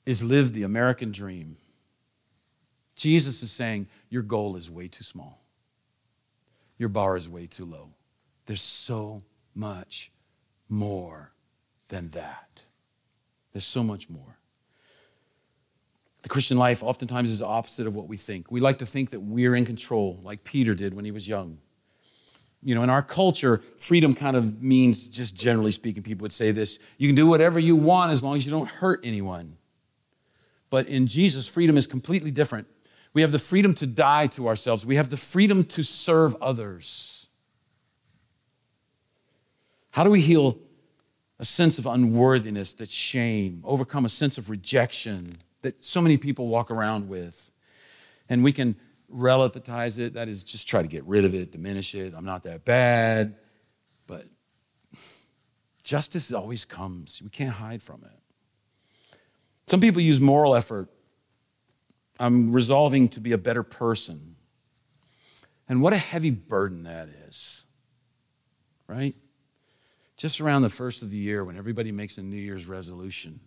is 0.05 0.23
live 0.23 0.53
the 0.53 0.61
American 0.61 1.11
dream. 1.11 1.57
Jesus 2.95 3.41
is 3.41 3.51
saying, 3.51 3.87
Your 4.11 4.21
goal 4.21 4.55
is 4.55 4.69
way 4.69 4.87
too 4.87 5.03
small. 5.03 5.39
Your 6.77 6.89
bar 6.89 7.17
is 7.17 7.27
way 7.27 7.47
too 7.47 7.65
low. 7.65 7.89
There's 8.45 8.61
so 8.61 9.23
much 9.55 10.11
more 10.69 11.31
than 11.89 12.09
that. 12.09 12.63
There's 13.51 13.65
so 13.65 13.81
much 13.81 14.11
more. 14.11 14.37
The 16.25 16.29
Christian 16.29 16.57
life 16.57 16.81
oftentimes 16.81 17.29
is 17.29 17.43
opposite 17.43 17.85
of 17.85 17.93
what 17.93 18.07
we 18.07 18.17
think. 18.17 18.51
We 18.51 18.59
like 18.59 18.79
to 18.79 18.85
think 18.87 19.11
that 19.11 19.19
we're 19.19 19.53
in 19.53 19.63
control, 19.63 20.19
like 20.23 20.43
Peter 20.43 20.73
did 20.73 20.95
when 20.95 21.05
he 21.05 21.11
was 21.11 21.27
young. 21.27 21.59
You 22.63 22.73
know, 22.73 22.81
in 22.81 22.89
our 22.89 23.03
culture, 23.03 23.61
freedom 23.77 24.15
kind 24.15 24.35
of 24.35 24.59
means, 24.59 25.07
just 25.07 25.35
generally 25.35 25.71
speaking, 25.71 26.01
people 26.01 26.23
would 26.23 26.31
say 26.31 26.49
this 26.49 26.79
you 26.97 27.07
can 27.07 27.15
do 27.15 27.27
whatever 27.27 27.59
you 27.59 27.75
want 27.75 28.11
as 28.11 28.23
long 28.23 28.35
as 28.37 28.43
you 28.43 28.49
don't 28.49 28.67
hurt 28.67 29.01
anyone. 29.03 29.57
But 30.71 30.87
in 30.87 31.05
Jesus, 31.05 31.47
freedom 31.47 31.77
is 31.77 31.85
completely 31.85 32.31
different. 32.31 32.65
We 33.13 33.21
have 33.21 33.31
the 33.31 33.37
freedom 33.37 33.75
to 33.75 33.85
die 33.85 34.25
to 34.29 34.47
ourselves, 34.47 34.83
we 34.83 34.95
have 34.95 35.11
the 35.11 35.17
freedom 35.17 35.63
to 35.65 35.83
serve 35.83 36.33
others. 36.41 37.27
How 39.91 40.03
do 40.03 40.09
we 40.09 40.21
heal 40.21 40.57
a 41.37 41.45
sense 41.45 41.77
of 41.77 41.85
unworthiness, 41.85 42.73
that 42.73 42.89
shame, 42.89 43.61
overcome 43.63 44.05
a 44.05 44.09
sense 44.09 44.39
of 44.39 44.49
rejection 44.49 45.37
that 45.65 45.83
so 45.83 46.01
many 46.01 46.17
people 46.17 46.47
walk 46.47 46.71
around 46.71 47.09
with? 47.09 47.51
And 48.29 48.43
we 48.43 48.51
can 48.51 48.75
relativize 49.13 49.99
it, 49.99 50.13
that 50.13 50.27
is, 50.27 50.43
just 50.43 50.67
try 50.67 50.81
to 50.81 50.87
get 50.87 51.03
rid 51.05 51.25
of 51.25 51.33
it, 51.33 51.51
diminish 51.51 51.93
it. 51.95 52.13
I'm 52.15 52.25
not 52.25 52.43
that 52.43 52.65
bad. 52.65 53.35
But 54.07 54.23
justice 55.83 56.31
always 56.31 56.65
comes, 56.65 57.21
we 57.21 57.29
can't 57.29 57.53
hide 57.53 57.81
from 57.81 58.01
it. 58.03 59.17
Some 59.67 59.79
people 59.79 60.01
use 60.01 60.19
moral 60.19 60.55
effort. 60.55 60.89
I'm 62.19 62.53
resolving 62.53 63.09
to 63.09 63.19
be 63.19 63.31
a 63.31 63.37
better 63.37 63.63
person. 63.63 64.35
And 65.67 65.81
what 65.81 65.93
a 65.93 65.97
heavy 65.97 66.29
burden 66.29 66.83
that 66.83 67.09
is, 67.09 67.65
right? 68.87 69.15
Just 70.15 70.39
around 70.39 70.61
the 70.61 70.69
first 70.69 71.01
of 71.01 71.09
the 71.09 71.17
year 71.17 71.43
when 71.43 71.57
everybody 71.57 71.91
makes 71.91 72.19
a 72.19 72.23
New 72.23 72.37
Year's 72.37 72.67
resolution. 72.67 73.39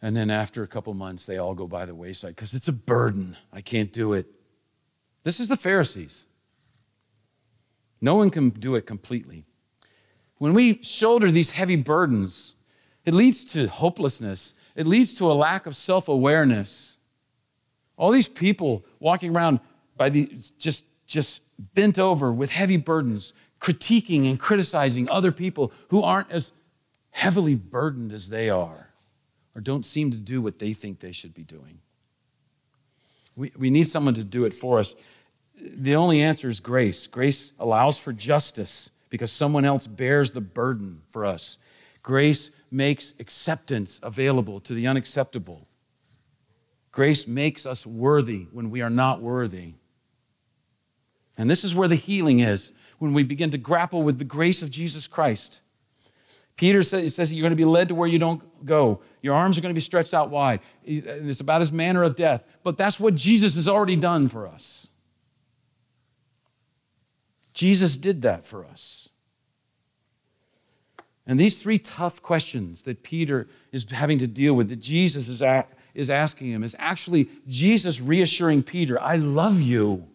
And 0.00 0.16
then 0.16 0.30
after 0.30 0.62
a 0.62 0.68
couple 0.68 0.94
months, 0.94 1.26
they 1.26 1.38
all 1.38 1.54
go 1.54 1.66
by 1.66 1.84
the 1.84 1.94
wayside 1.94 2.36
because 2.36 2.54
it's 2.54 2.68
a 2.68 2.72
burden. 2.72 3.36
I 3.52 3.60
can't 3.60 3.92
do 3.92 4.12
it. 4.12 4.26
This 5.24 5.40
is 5.40 5.48
the 5.48 5.56
Pharisees. 5.56 6.26
No 8.00 8.14
one 8.14 8.30
can 8.30 8.50
do 8.50 8.76
it 8.76 8.86
completely. 8.86 9.44
When 10.36 10.54
we 10.54 10.80
shoulder 10.82 11.32
these 11.32 11.50
heavy 11.50 11.74
burdens, 11.74 12.54
it 13.04 13.12
leads 13.12 13.44
to 13.46 13.66
hopelessness. 13.66 14.54
It 14.76 14.86
leads 14.86 15.18
to 15.18 15.30
a 15.30 15.34
lack 15.34 15.66
of 15.66 15.74
self 15.74 16.08
awareness. 16.08 16.96
All 17.96 18.12
these 18.12 18.28
people 18.28 18.84
walking 19.00 19.34
around 19.34 19.58
by 19.96 20.10
the, 20.10 20.30
just, 20.60 20.86
just 21.08 21.42
bent 21.74 21.98
over 21.98 22.32
with 22.32 22.52
heavy 22.52 22.76
burdens, 22.76 23.34
critiquing 23.60 24.30
and 24.30 24.38
criticizing 24.38 25.08
other 25.08 25.32
people 25.32 25.72
who 25.88 26.04
aren't 26.04 26.30
as 26.30 26.52
heavily 27.10 27.56
burdened 27.56 28.12
as 28.12 28.30
they 28.30 28.48
are 28.48 28.87
or 29.58 29.60
don't 29.60 29.84
seem 29.84 30.12
to 30.12 30.16
do 30.16 30.40
what 30.40 30.60
they 30.60 30.72
think 30.72 31.00
they 31.00 31.10
should 31.10 31.34
be 31.34 31.42
doing. 31.42 31.80
We, 33.34 33.50
we 33.58 33.70
need 33.70 33.88
someone 33.88 34.14
to 34.14 34.22
do 34.22 34.44
it 34.44 34.54
for 34.54 34.78
us. 34.78 34.94
The 35.60 35.96
only 35.96 36.22
answer 36.22 36.48
is 36.48 36.60
grace. 36.60 37.08
Grace 37.08 37.52
allows 37.58 37.98
for 37.98 38.12
justice 38.12 38.88
because 39.10 39.32
someone 39.32 39.64
else 39.64 39.88
bears 39.88 40.30
the 40.30 40.40
burden 40.40 41.02
for 41.08 41.26
us. 41.26 41.58
Grace 42.04 42.52
makes 42.70 43.14
acceptance 43.18 43.98
available 44.00 44.60
to 44.60 44.74
the 44.74 44.86
unacceptable. 44.86 45.66
Grace 46.92 47.26
makes 47.26 47.66
us 47.66 47.84
worthy 47.84 48.46
when 48.52 48.70
we 48.70 48.80
are 48.80 48.88
not 48.88 49.20
worthy. 49.20 49.72
And 51.36 51.50
this 51.50 51.64
is 51.64 51.74
where 51.74 51.88
the 51.88 51.96
healing 51.96 52.38
is 52.38 52.72
when 53.00 53.12
we 53.12 53.24
begin 53.24 53.50
to 53.50 53.58
grapple 53.58 54.04
with 54.04 54.20
the 54.20 54.24
grace 54.24 54.62
of 54.62 54.70
Jesus 54.70 55.08
Christ. 55.08 55.62
Peter 56.58 56.82
says, 56.82 57.14
says 57.14 57.32
you're 57.32 57.42
going 57.42 57.52
to 57.52 57.56
be 57.56 57.64
led 57.64 57.88
to 57.88 57.94
where 57.94 58.08
you 58.08 58.18
don't 58.18 58.66
go. 58.66 59.00
Your 59.22 59.34
arms 59.34 59.56
are 59.56 59.60
going 59.62 59.72
to 59.72 59.76
be 59.76 59.80
stretched 59.80 60.12
out 60.12 60.28
wide. 60.28 60.60
It's 60.84 61.40
about 61.40 61.60
his 61.60 61.72
manner 61.72 62.02
of 62.02 62.16
death. 62.16 62.44
But 62.64 62.76
that's 62.76 63.00
what 63.00 63.14
Jesus 63.14 63.54
has 63.54 63.68
already 63.68 63.96
done 63.96 64.28
for 64.28 64.46
us. 64.46 64.88
Jesus 67.54 67.96
did 67.96 68.22
that 68.22 68.42
for 68.42 68.64
us. 68.64 69.08
And 71.28 71.38
these 71.38 71.62
three 71.62 71.78
tough 71.78 72.22
questions 72.22 72.82
that 72.82 73.02
Peter 73.04 73.46
is 73.70 73.88
having 73.90 74.18
to 74.18 74.26
deal 74.26 74.54
with, 74.54 74.68
that 74.70 74.80
Jesus 74.80 75.28
is, 75.28 75.42
is 75.94 76.10
asking 76.10 76.48
him, 76.48 76.64
is 76.64 76.74
actually 76.78 77.28
Jesus 77.46 78.00
reassuring 78.00 78.64
Peter, 78.64 79.00
I 79.00 79.16
love 79.16 79.60
you. 79.60 80.08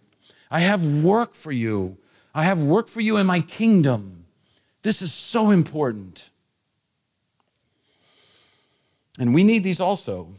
I 0.51 0.60
have 0.60 1.03
work 1.03 1.36
for 1.36 1.51
you. 1.51 1.97
I 2.36 2.43
have 2.43 2.63
work 2.63 2.89
for 2.89 2.99
you 2.99 3.15
in 3.17 3.27
my 3.27 3.39
kingdom. 3.39 4.25
This 4.82 5.01
is 5.01 5.13
so 5.13 5.51
important. 5.51 6.32
And 9.19 9.34
we 9.34 9.43
need 9.43 9.63
these 9.63 9.80
also 9.80 10.30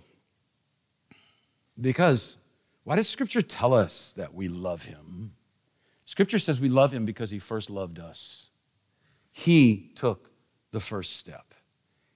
because 1.81 2.39
why 2.85 2.97
does 2.97 3.09
Scripture 3.09 3.43
tell 3.43 3.73
us 3.73 4.13
that 4.13 4.35
we 4.35 4.49
love 4.49 4.85
Him? 4.85 5.33
Scripture 6.05 6.39
says 6.39 6.61
we 6.61 6.69
love 6.69 6.93
Him 6.93 7.05
because 7.05 7.31
He 7.31 7.39
first 7.39 7.71
loved 7.71 7.99
us. 7.99 8.51
He 9.33 9.91
took 9.95 10.31
the 10.71 10.81
first 10.81 11.17
step. 11.17 11.55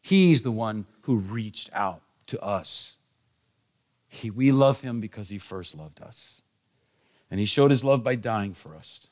He's 0.03 0.42
the 0.42 0.53
one 0.53 0.87
who 1.03 1.18
reached 1.18 1.68
out 1.73 2.01
to 2.27 2.40
us. 2.40 2.97
He, 4.09 4.31
we 4.31 4.53
love 4.53 4.81
him 4.81 5.01
because 5.01 5.29
he 5.29 5.38
first 5.38 5.75
loved 5.75 6.01
us. 6.01 6.40
And 7.31 7.38
he 7.38 7.44
showed 7.47 7.71
his 7.71 7.85
love 7.85 8.03
by 8.03 8.14
dying 8.14 8.55
for 8.55 8.75
us. 8.75 9.11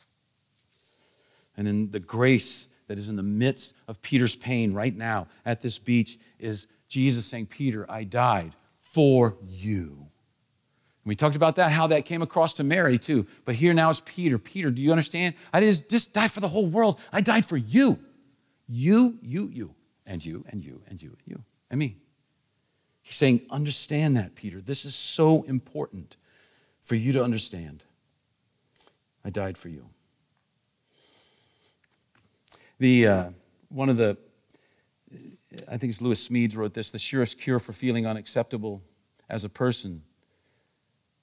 And 1.56 1.68
in 1.68 1.90
the 1.90 2.00
grace 2.00 2.68
that 2.88 2.98
is 2.98 3.09
in 3.09 3.16
the 3.16 3.22
midst 3.22 3.74
of 3.88 4.00
Peter's 4.02 4.37
pain 4.37 4.72
right 4.72 4.96
now 4.96 5.26
at 5.44 5.61
this 5.61 5.78
beach 5.78 6.18
is 6.38 6.66
Jesus 6.88 7.27
saying, 7.27 7.46
Peter, 7.46 7.85
I 7.90 8.05
died 8.05 8.53
for 8.77 9.37
you. 9.49 10.07
we 11.05 11.14
talked 11.14 11.37
about 11.37 11.57
that, 11.57 11.70
how 11.70 11.87
that 11.88 12.05
came 12.05 12.22
across 12.22 12.55
to 12.55 12.64
Mary 12.64 12.99
too. 12.99 13.27
But 13.44 13.57
here 13.57 13.75
now 13.75 13.90
is 13.90 14.01
Peter. 14.01 14.38
Peter, 14.38 14.70
do 14.70 14.83
you 14.83 14.90
understand? 14.90 15.35
I 15.53 15.61
didn't 15.61 15.88
just 15.88 16.14
die 16.14 16.29
for 16.29 16.40
the 16.40 16.49
whole 16.49 16.66
world, 16.66 17.01
I 17.12 17.20
died 17.20 17.46
for 17.46 17.57
you. 17.57 17.99
You, 18.68 19.18
you, 19.22 19.49
you, 19.53 19.75
and 20.07 20.25
you, 20.25 20.44
and 20.49 20.64
you, 20.64 20.83
and 20.88 21.01
you, 21.01 21.11
and 21.11 21.20
you, 21.27 21.42
and 21.70 21.79
me. 21.79 21.96
He's 23.03 23.14
saying, 23.14 23.42
understand 23.51 24.16
that, 24.16 24.35
Peter. 24.35 24.61
This 24.61 24.85
is 24.85 24.94
so 24.96 25.44
important 25.44 26.16
for 26.83 26.96
you 26.96 27.12
to 27.12 27.22
understand. 27.22 27.85
I 29.25 29.31
died 29.31 29.57
for 29.57 29.68
you. 29.68 29.87
The, 32.81 33.07
uh, 33.07 33.25
one 33.68 33.88
of 33.88 33.96
the, 33.96 34.16
I 35.70 35.76
think 35.76 35.90
it's 35.90 36.02
Lewis 36.02 36.28
Smedes 36.28 36.56
wrote 36.56 36.74
this 36.74 36.90
the 36.90 36.98
surest 36.98 37.40
cure 37.40 37.59
for 37.59 37.72
feeling 37.72 38.06
unacceptable 38.06 38.82
as 39.28 39.44
a 39.44 39.48
person 39.48 40.02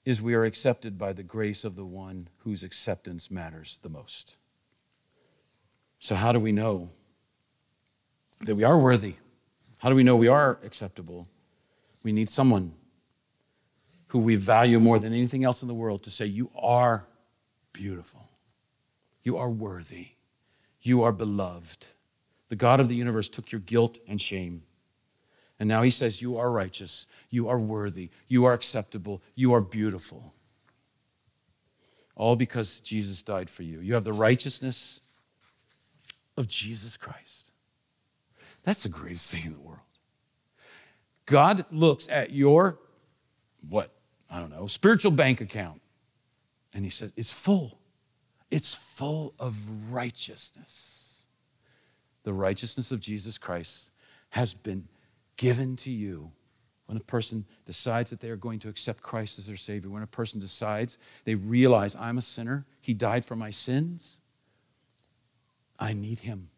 is 0.04 0.20
we 0.20 0.34
are 0.34 0.44
accepted 0.44 0.98
by 0.98 1.12
the 1.12 1.22
grace 1.22 1.64
of 1.64 1.76
the 1.76 1.84
one 1.84 2.28
whose 2.38 2.62
acceptance 2.62 3.30
matters 3.30 3.78
the 3.82 3.88
most. 3.88 4.36
So, 5.98 6.14
how 6.14 6.32
do 6.32 6.40
we 6.40 6.52
know 6.52 6.90
that 8.44 8.54
we 8.54 8.64
are 8.64 8.78
worthy. 8.78 9.14
How 9.80 9.88
do 9.88 9.94
we 9.94 10.02
know 10.02 10.16
we 10.16 10.28
are 10.28 10.58
acceptable? 10.64 11.26
We 12.04 12.12
need 12.12 12.28
someone 12.28 12.72
who 14.08 14.20
we 14.20 14.36
value 14.36 14.78
more 14.80 14.98
than 14.98 15.12
anything 15.12 15.44
else 15.44 15.62
in 15.62 15.68
the 15.68 15.74
world 15.74 16.02
to 16.04 16.10
say, 16.10 16.26
You 16.26 16.50
are 16.56 17.06
beautiful. 17.72 18.28
You 19.22 19.36
are 19.38 19.50
worthy. 19.50 20.08
You 20.82 21.02
are 21.02 21.12
beloved. 21.12 21.86
The 22.54 22.58
God 22.58 22.78
of 22.78 22.88
the 22.88 22.94
universe 22.94 23.28
took 23.28 23.50
your 23.50 23.60
guilt 23.60 23.98
and 24.06 24.20
shame. 24.20 24.62
And 25.58 25.68
now 25.68 25.82
he 25.82 25.90
says, 25.90 26.22
You 26.22 26.38
are 26.38 26.52
righteous. 26.52 27.08
You 27.28 27.48
are 27.48 27.58
worthy. 27.58 28.10
You 28.28 28.44
are 28.44 28.52
acceptable. 28.52 29.24
You 29.34 29.52
are 29.54 29.60
beautiful. 29.60 30.32
All 32.14 32.36
because 32.36 32.80
Jesus 32.80 33.22
died 33.22 33.50
for 33.50 33.64
you. 33.64 33.80
You 33.80 33.94
have 33.94 34.04
the 34.04 34.12
righteousness 34.12 35.00
of 36.36 36.46
Jesus 36.46 36.96
Christ. 36.96 37.50
That's 38.62 38.84
the 38.84 38.88
greatest 38.88 39.32
thing 39.32 39.46
in 39.46 39.52
the 39.54 39.58
world. 39.58 39.80
God 41.26 41.64
looks 41.72 42.08
at 42.08 42.30
your, 42.30 42.78
what, 43.68 43.90
I 44.30 44.38
don't 44.38 44.50
know, 44.50 44.68
spiritual 44.68 45.10
bank 45.10 45.40
account, 45.40 45.82
and 46.72 46.84
He 46.84 46.90
says, 46.90 47.12
it's 47.16 47.32
full. 47.32 47.80
It's 48.52 48.76
full 48.76 49.34
of 49.40 49.92
righteousness. 49.92 51.03
The 52.24 52.32
righteousness 52.32 52.90
of 52.92 53.00
Jesus 53.00 53.38
Christ 53.38 53.90
has 54.30 54.54
been 54.54 54.88
given 55.36 55.76
to 55.76 55.90
you 55.90 56.32
when 56.86 56.98
a 56.98 57.04
person 57.04 57.44
decides 57.64 58.10
that 58.10 58.20
they 58.20 58.28
are 58.28 58.36
going 58.36 58.58
to 58.58 58.68
accept 58.68 59.02
Christ 59.02 59.38
as 59.38 59.46
their 59.46 59.56
Savior, 59.56 59.88
when 59.88 60.02
a 60.02 60.06
person 60.06 60.38
decides 60.38 60.98
they 61.24 61.34
realize 61.34 61.96
I'm 61.96 62.18
a 62.18 62.22
sinner, 62.22 62.66
He 62.80 62.92
died 62.92 63.24
for 63.24 63.36
my 63.36 63.50
sins, 63.50 64.18
I 65.78 65.92
need 65.92 66.20
Him 66.20 66.50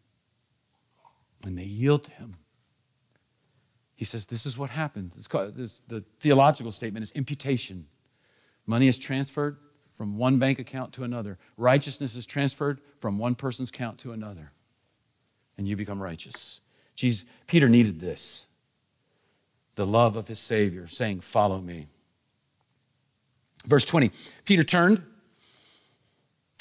and 1.45 1.57
they 1.57 1.63
yield 1.63 2.03
to 2.05 2.11
him. 2.11 2.35
He 3.95 4.05
says, 4.05 4.25
This 4.25 4.45
is 4.45 4.57
what 4.57 4.69
happens. 4.71 5.17
It's 5.17 5.27
called, 5.27 5.55
this, 5.55 5.79
the 5.87 6.01
theological 6.19 6.71
statement 6.71 7.03
is 7.03 7.11
imputation. 7.11 7.85
Money 8.65 8.87
is 8.87 8.97
transferred 8.97 9.57
from 9.93 10.17
one 10.17 10.37
bank 10.37 10.59
account 10.59 10.93
to 10.93 11.03
another, 11.03 11.37
righteousness 11.57 12.15
is 12.15 12.25
transferred 12.25 12.79
from 12.97 13.17
one 13.17 13.33
person's 13.33 13.69
account 13.69 13.97
to 13.99 14.11
another, 14.11 14.51
and 15.57 15.67
you 15.67 15.75
become 15.75 16.01
righteous. 16.01 16.61
Jesus, 16.95 17.25
Peter 17.47 17.69
needed 17.69 17.99
this 17.99 18.47
the 19.75 19.85
love 19.85 20.15
of 20.15 20.27
his 20.27 20.39
Savior, 20.39 20.87
saying, 20.87 21.21
Follow 21.21 21.61
me. 21.61 21.87
Verse 23.65 23.85
20 23.85 24.11
Peter 24.45 24.63
turned 24.63 25.03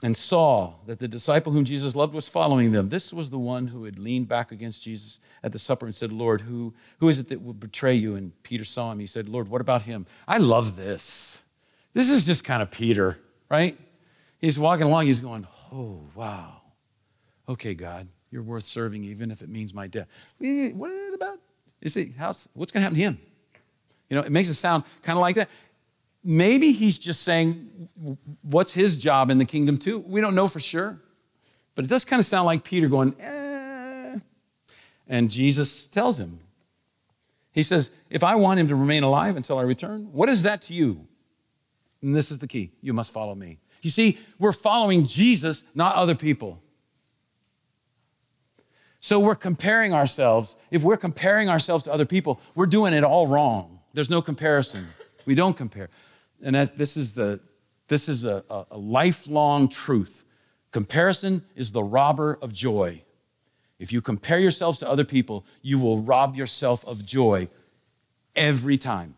and 0.03 0.17
saw 0.17 0.75
that 0.87 0.99
the 0.99 1.09
disciple 1.09 1.53
whom 1.53 1.65
Jesus 1.65 1.97
loved 1.97 2.13
was 2.13 2.29
following 2.29 2.73
them. 2.73 2.91
This 2.91 3.15
was 3.15 3.31
the 3.31 3.39
one 3.39 3.69
who 3.69 3.85
had 3.85 3.99
leaned 3.99 4.29
back 4.29 4.53
against 4.53 4.83
Jesus 4.83 5.21
at 5.43 5.53
the 5.53 5.59
supper 5.59 5.87
and 5.87 5.95
said, 5.95 6.13
Lord, 6.13 6.43
who, 6.43 6.75
who 6.99 7.09
is 7.09 7.19
it 7.19 7.29
that 7.31 7.43
will 7.43 7.55
betray 7.55 7.95
you? 7.95 8.15
And 8.15 8.33
Peter 8.43 8.65
saw 8.65 8.93
him. 8.93 8.99
He 8.99 9.07
said, 9.07 9.29
Lord, 9.29 9.49
what 9.49 9.63
about 9.63 9.83
him? 9.83 10.05
I 10.29 10.37
love 10.37 10.77
this. 10.77 11.43
This 11.95 12.11
is 12.11 12.27
just 12.27 12.45
kind 12.45 12.63
of 12.63 12.71
Peter, 12.71 13.19
right? 13.49 13.77
He's 14.39 14.59
walking 14.59 14.87
along, 14.87 15.07
he's 15.07 15.21
going, 15.21 15.47
Oh, 15.73 16.01
wow. 16.15 16.61
Okay, 17.49 17.75
God, 17.75 18.09
you're 18.31 18.43
worth 18.43 18.65
serving 18.65 19.05
even 19.05 19.31
if 19.31 19.43
it 19.43 19.49
means 19.49 19.73
my 19.73 19.87
death. 19.87 20.09
What 20.39 20.91
is 20.91 21.09
it 21.09 21.15
about? 21.15 21.39
You 21.81 21.89
see, 21.89 22.15
how's, 22.19 22.49
what's 22.55 22.73
going 22.73 22.81
to 22.81 22.85
happen 22.85 22.99
to 22.99 23.05
him? 23.05 23.19
You 24.09 24.17
know, 24.17 24.23
it 24.23 24.33
makes 24.33 24.49
it 24.49 24.55
sound 24.55 24.85
kind 25.03 25.17
of 25.17 25.21
like 25.21 25.37
that 25.37 25.49
maybe 26.25 26.73
he's 26.73 26.99
just 26.99 27.23
saying, 27.23 27.89
what's 28.43 28.73
his 28.75 28.97
job 28.97 29.31
in 29.31 29.39
the 29.39 29.45
kingdom 29.45 29.79
too? 29.79 30.01
We 30.01 30.21
don't 30.21 30.35
know 30.35 30.49
for 30.49 30.61
sure. 30.61 30.99
But 31.75 31.85
it 31.85 31.89
does 31.89 32.05
kind 32.05 32.19
of 32.19 32.27
sound 32.27 32.47
like 32.47 32.65
Peter 32.65 32.89
going, 32.89 33.15
eh. 33.21 34.19
And 35.09 35.31
Jesus 35.31 35.87
tells 35.87 36.19
him, 36.19 36.41
He 37.53 37.63
says, 37.63 37.91
If 38.11 38.25
I 38.25 38.35
want 38.35 38.59
him 38.59 38.69
to 38.69 38.75
remain 38.75 39.03
alive 39.03 39.37
until 39.37 39.59
I 39.59 39.63
return, 39.63 40.13
what 40.13 40.29
is 40.29 40.43
that 40.43 40.63
to 40.63 40.75
you? 40.75 41.07
And 42.03 42.15
this 42.15 42.31
is 42.31 42.39
the 42.39 42.49
key 42.49 42.71
you 42.83 42.93
must 42.93 43.13
follow 43.13 43.35
me. 43.35 43.59
You 43.83 43.91
see, 43.91 44.19
we're 44.39 44.53
following 44.53 45.07
Jesus, 45.07 45.63
not 45.75 45.95
other 45.95 46.15
people. 46.15 46.61
So 49.07 49.21
we're 49.21 49.37
comparing 49.37 49.95
ourselves. 49.95 50.57
If 50.73 50.83
we're 50.83 50.97
comparing 50.97 51.49
ourselves 51.49 51.85
to 51.85 51.93
other 51.93 52.05
people, 52.05 52.41
we're 52.57 52.67
doing 52.67 52.93
it 52.93 53.05
all 53.05 53.29
wrong. 53.29 53.79
There's 53.95 54.11
no 54.11 54.21
comparison. 54.21 54.85
We 55.27 55.37
don't 55.37 55.57
compare 55.57 55.91
and 56.43 56.57
this 56.57 56.97
is, 56.97 57.15
the, 57.15 57.39
this 57.87 58.09
is 58.09 58.25
a, 58.25 58.43
a, 58.51 58.77
lifelong 58.77 59.69
truth. 59.69 60.25
Comparison 60.73 61.45
is 61.55 61.71
the 61.71 61.85
robber 61.85 62.37
of 62.43 62.53
joy. 62.53 63.03
If 63.79 63.93
you 63.93 64.01
compare 64.01 64.41
yourselves 64.41 64.81
to 64.81 64.91
other 64.91 65.05
people, 65.05 65.47
you 65.63 65.79
will 65.79 66.01
rob 66.01 66.35
yourself 66.35 66.85
of 66.85 67.07
joy 67.07 67.47
every 68.35 68.77
time. 68.77 69.15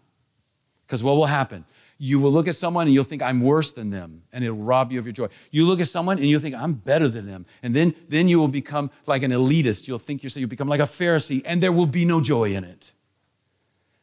Because 0.86 1.03
what 1.03 1.16
will 1.16 1.26
happen? 1.26 1.64
You 2.01 2.20
will 2.20 2.30
look 2.30 2.46
at 2.46 2.55
someone 2.55 2.86
and 2.86 2.94
you'll 2.94 3.05
think, 3.05 3.22
I'm 3.22 3.40
worse 3.40 3.72
than 3.72 3.90
them, 3.90 4.22
and 4.32 4.44
it'll 4.44 4.57
rob 4.57 4.92
you 4.92 5.01
of 5.01 5.07
your 5.07 5.12
joy. 5.12 5.28
You 5.51 5.66
look 5.66 5.80
at 5.80 5.88
someone 5.88 6.18
and 6.18 6.26
you'll 6.26 6.40
think, 6.40 6.55
I'm 6.55 6.74
better 6.74 7.09
than 7.09 7.26
them. 7.26 7.44
And 7.61 7.74
then, 7.74 7.92
then 8.09 8.28
you 8.28 8.38
will 8.38 8.49
become 8.49 8.92
like 9.07 9.24
an 9.24 9.32
elitist. 9.32 9.88
You'll 9.88 9.99
think 9.99 10.22
yourself, 10.22 10.40
you'll 10.40 10.49
become 10.49 10.68
like 10.68 10.80
a 10.80 10.84
Pharisee, 10.84 11.42
and 11.44 11.61
there 11.61 11.72
will 11.72 11.86
be 11.86 12.05
no 12.05 12.20
joy 12.20 12.55
in 12.55 12.62
it. 12.62 12.92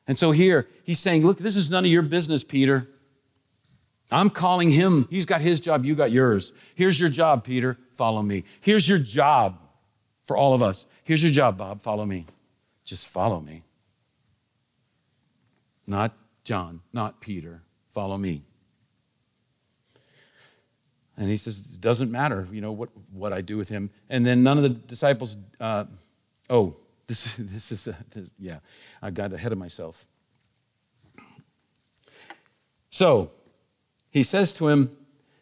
And 0.08 0.18
so 0.18 0.32
here, 0.32 0.68
he's 0.84 1.00
saying, 1.00 1.26
Look, 1.26 1.38
this 1.38 1.56
is 1.56 1.72
none 1.72 1.86
of 1.86 1.92
your 1.92 2.02
business, 2.02 2.44
Peter. 2.44 2.88
I'm 4.12 4.30
calling 4.30 4.70
him. 4.70 5.08
He's 5.10 5.26
got 5.26 5.42
his 5.42 5.60
job, 5.60 5.86
you 5.86 5.96
got 5.96 6.12
yours. 6.12 6.54
Here's 6.76 7.00
your 7.00 7.10
job, 7.10 7.44
Peter. 7.44 7.78
Follow 7.94 8.22
me. 8.22 8.44
Here's 8.62 8.88
your 8.88 9.00
job 9.00 9.58
for 10.24 10.38
all 10.38 10.54
of 10.54 10.62
us. 10.62 10.86
Here's 11.04 11.24
your 11.24 11.32
job, 11.32 11.58
Bob. 11.58 11.82
Follow 11.82 12.06
me. 12.06 12.26
Just 12.84 13.08
follow 13.08 13.40
me. 13.40 13.64
Not 15.88 16.14
John, 16.44 16.82
not 16.94 17.22
Peter. 17.22 17.62
Follow 17.96 18.18
me. 18.18 18.42
And 21.16 21.30
he 21.30 21.38
says, 21.38 21.72
it 21.76 21.80
doesn't 21.80 22.12
matter, 22.12 22.46
you 22.52 22.60
know, 22.60 22.74
what, 22.74 22.90
what 23.14 23.32
I 23.32 23.40
do 23.40 23.56
with 23.56 23.70
him. 23.70 23.90
And 24.10 24.26
then 24.26 24.44
none 24.44 24.58
of 24.58 24.64
the 24.64 24.70
disciples, 24.70 25.38
uh, 25.62 25.86
oh, 26.50 26.76
this, 27.08 27.38
this 27.38 27.72
is, 27.72 27.88
a, 27.88 27.96
this, 28.12 28.30
yeah, 28.38 28.60
I 29.02 29.12
got 29.12 29.32
ahead 29.32 29.54
of 29.54 29.58
myself. 29.58 30.06
So, 32.90 33.32
he 34.12 34.24
says 34.24 34.52
to 34.56 34.68
him, 34.68 34.92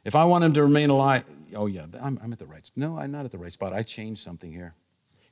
If 0.06 0.16
I 0.16 0.24
want 0.26 0.44
him 0.44 0.54
to 0.54 0.62
remain 0.62 0.92
alive, 0.92 1.24
oh, 1.56 1.66
yeah, 1.66 1.88
I'm, 2.04 2.20
I'm 2.24 2.34
at 2.34 2.38
the 2.38 2.46
right 2.46 2.64
spot. 2.64 2.78
No, 2.78 3.00
I'm 3.00 3.10
not 3.10 3.26
at 3.26 3.32
the 3.32 3.40
right 3.40 3.52
spot. 3.52 3.74
I 3.74 3.82
changed 3.82 4.22
something 4.22 4.52
here. 4.52 4.76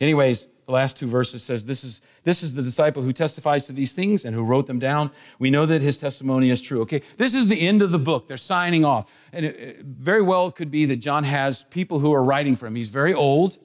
Anyways, 0.02 0.48
the 0.66 0.72
last 0.72 0.98
two 0.98 1.08
verses 1.08 1.44
says 1.44 1.66
this 1.66 1.84
is 1.84 2.02
this 2.24 2.42
is 2.42 2.56
the 2.56 2.64
disciple 2.64 3.04
who 3.04 3.14
testifies 3.14 3.68
to 3.68 3.74
these 3.74 3.94
things 3.94 4.26
and 4.26 4.34
who 4.34 4.44
wrote 4.44 4.66
them 4.66 4.80
down. 4.80 5.12
We 5.38 5.52
know 5.52 5.68
that 5.68 5.82
his 5.82 6.00
testimony 6.00 6.50
is 6.50 6.60
true. 6.60 6.82
Okay, 6.82 7.04
this 7.18 7.36
is 7.36 7.48
the 7.48 7.68
end 7.68 7.84
of 7.84 7.92
the 7.92 8.00
book. 8.00 8.28
They're 8.28 8.38
signing 8.38 8.84
off, 8.84 9.30
and 9.32 9.46
it, 9.46 9.56
it 9.56 9.86
very 9.86 10.24
well 10.24 10.52
could 10.52 10.72
be 10.72 10.86
that 10.86 10.98
John 10.98 11.24
has 11.24 11.66
people 11.66 12.00
who 12.00 12.12
are 12.14 12.24
writing 12.24 12.56
for 12.56 12.66
him. 12.66 12.76
He's 12.76 12.90
very 12.90 13.14
old, 13.14 13.60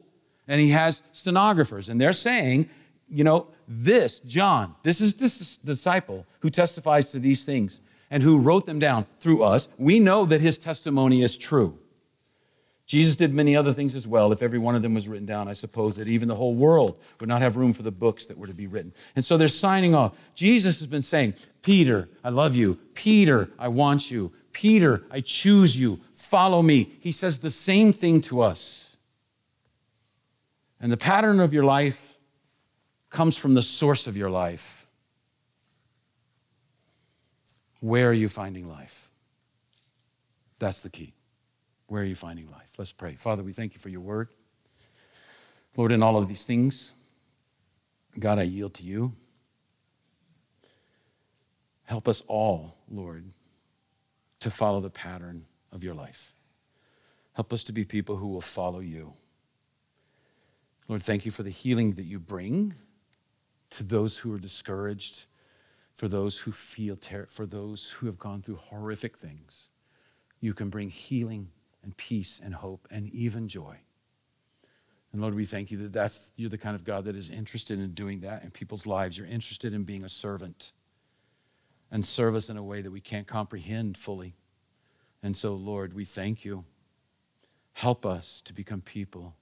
and 0.47 0.61
he 0.61 0.71
has 0.71 1.03
stenographers, 1.13 1.89
and 1.89 1.99
they're 1.99 2.13
saying, 2.13 2.69
you 3.09 3.25
know, 3.25 3.49
this 3.67 4.21
John, 4.21 4.75
this 4.83 5.01
is 5.01 5.15
this 5.15 5.57
disciple 5.57 6.27
who 6.41 6.51
testifies 6.51 7.13
to 7.13 7.19
these 7.19 7.47
things 7.47 7.81
and 8.11 8.23
who 8.23 8.41
wrote 8.41 8.67
them 8.67 8.79
down 8.79 9.07
through 9.19 9.43
us, 9.43 9.69
we 9.79 10.01
know 10.01 10.27
that 10.27 10.43
his 10.43 10.59
testimony 10.59 11.23
is 11.23 11.39
true. 11.39 11.79
Jesus 12.87 13.17
did 13.17 13.35
many 13.35 13.57
other 13.57 13.73
things 13.73 13.97
as 13.97 14.07
well. 14.07 14.33
If 14.33 14.43
every 14.43 14.61
one 14.61 14.77
of 14.77 14.83
them 14.83 14.95
was 14.95 15.09
written 15.09 15.27
down, 15.27 15.49
I 15.49 15.55
suppose 15.55 15.97
that 15.97 16.07
even 16.07 16.29
the 16.29 16.37
whole 16.37 16.55
world 16.55 16.97
would 17.19 17.29
not 17.29 17.43
have 17.43 17.57
room 17.57 17.73
for 17.73 17.83
the 17.83 17.91
books 17.91 18.27
that 18.27 18.39
were 18.39 18.47
to 18.47 18.55
be 18.55 18.69
written. 18.69 18.93
And 19.17 19.25
so 19.25 19.37
they're 19.37 19.49
signing 19.49 19.95
off. 19.95 20.17
Jesus 20.37 20.79
has 20.79 20.87
been 20.87 21.03
saying, 21.03 21.35
Peter, 21.63 22.09
I 22.23 22.29
love 22.29 22.55
you. 22.55 22.79
Peter, 22.95 23.51
I 23.59 23.69
want 23.69 24.11
you. 24.11 24.31
Peter, 24.53 25.03
I 25.11 25.21
choose 25.21 25.77
you. 25.77 25.99
Follow 26.15 26.63
me. 26.63 26.93
He 27.01 27.11
says 27.11 27.41
the 27.41 27.51
same 27.51 27.93
thing 27.93 28.21
to 28.23 28.41
us. 28.41 28.97
And 30.81 30.93
the 30.93 30.97
pattern 30.97 31.41
of 31.41 31.53
your 31.53 31.65
life 31.65 32.15
comes 33.11 33.37
from 33.37 33.55
the 33.55 33.63
source 33.63 34.07
of 34.07 34.17
your 34.17 34.31
life. 34.31 34.87
Where 37.81 38.11
are 38.11 38.13
you 38.13 38.29
finding 38.29 38.69
life? 38.69 39.11
That's 40.59 40.83
the 40.83 40.91
key. 40.91 41.13
Where 41.89 42.03
are 42.03 42.07
you 42.07 42.15
finding 42.15 42.51
life? 42.51 42.66
Let's 42.79 42.93
pray. 42.93 43.15
Father, 43.15 43.43
we 43.43 43.53
thank 43.53 43.75
you 43.75 43.81
for 43.81 43.89
your 43.89 44.01
word. 44.01 44.29
Lord, 45.77 45.93
in 45.93 46.03
all 46.03 46.17
of 46.17 46.29
these 46.29 46.45
things, 46.45 46.93
God, 48.19 48.39
I 48.39 48.43
yield 48.43 48.75
to 48.75 48.87
you. 48.87 49.13
Help 51.85 52.09
us 52.09 52.23
all, 52.23 52.75
Lord, 52.91 53.25
to 54.41 54.51
follow 54.51 54.81
the 54.81 54.91
pattern 54.91 55.45
of 55.73 55.85
your 55.85 55.95
life. 55.95 56.33
Help 57.35 57.53
us 57.53 57.63
to 57.65 57.73
be 57.73 57.85
people 57.85 58.17
who 58.17 58.29
will 58.29 58.41
follow 58.41 58.81
you. 58.81 59.15
Lord, 60.89 61.03
thank 61.03 61.25
you 61.25 61.33
for 61.33 61.43
the 61.43 61.51
healing 61.51 61.93
that 61.93 62.05
you 62.05 62.19
bring 62.19 62.75
to 63.71 63.85
those 63.85 64.19
who 64.19 64.35
are 64.35 64.39
discouraged 64.39 65.27
for 65.97 66.09
those 66.09 66.41
who 66.41 66.53
feel 66.53 66.95
terror, 66.95 67.25
for 67.25 67.47
those 67.47 67.93
who 67.93 68.07
have 68.07 68.19
gone 68.19 68.43
through 68.43 68.57
horrific 68.57 69.17
things. 69.17 69.71
You 70.41 70.53
can 70.53 70.69
bring 70.69 70.91
healing 70.91 71.49
and 71.87 71.97
peace 71.97 72.39
and 72.45 72.57
hope 72.57 72.87
and 72.91 73.09
even 73.15 73.49
joy. 73.49 73.79
And 75.13 75.23
Lord, 75.23 75.35
we 75.35 75.45
thank 75.47 75.71
you 75.71 75.79
that 75.79 75.93
that's, 75.95 76.33
you're 76.37 76.51
the 76.51 76.59
kind 76.59 76.75
of 76.75 76.85
God 76.85 77.05
that 77.05 77.17
is 77.17 77.31
interested 77.31 77.79
in 77.79 77.93
doing 77.93 78.21
that 78.21 78.43
in 78.43 78.51
people's 78.51 78.87
lives. 78.87 79.17
You're 79.17 79.29
interested 79.29 79.73
in 79.73 79.85
being 79.85 80.05
a 80.05 80.09
servant 80.09 80.73
and 81.91 82.05
serve 82.05 82.35
us 82.35 82.51
in 82.51 82.57
a 82.57 82.63
way 82.63 82.83
that 82.83 82.91
we 82.91 83.01
can't 83.01 83.27
comprehend 83.27 83.97
fully. 83.97 84.35
And 85.23 85.35
so, 85.35 85.55
Lord, 85.55 85.95
we 85.95 86.05
thank 86.05 86.45
you. 86.45 86.65
Help 87.75 88.05
us 88.05 88.43
to 88.43 88.53
become 88.53 88.81
people 88.81 89.37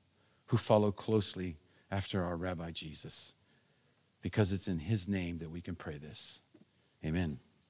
who 0.49 0.59
follow 0.59 0.93
closely 0.93 1.57
after 1.91 2.23
our 2.23 2.37
Rabbi 2.37 2.71
Jesus, 2.71 3.35
because 4.21 4.53
it's 4.53 4.69
in 4.69 4.81
his 4.81 5.09
name 5.09 5.39
that 5.39 5.51
we 5.51 5.61
can 5.61 5.75
pray 5.75 5.97
this. 5.97 6.43
Amen. 7.05 7.39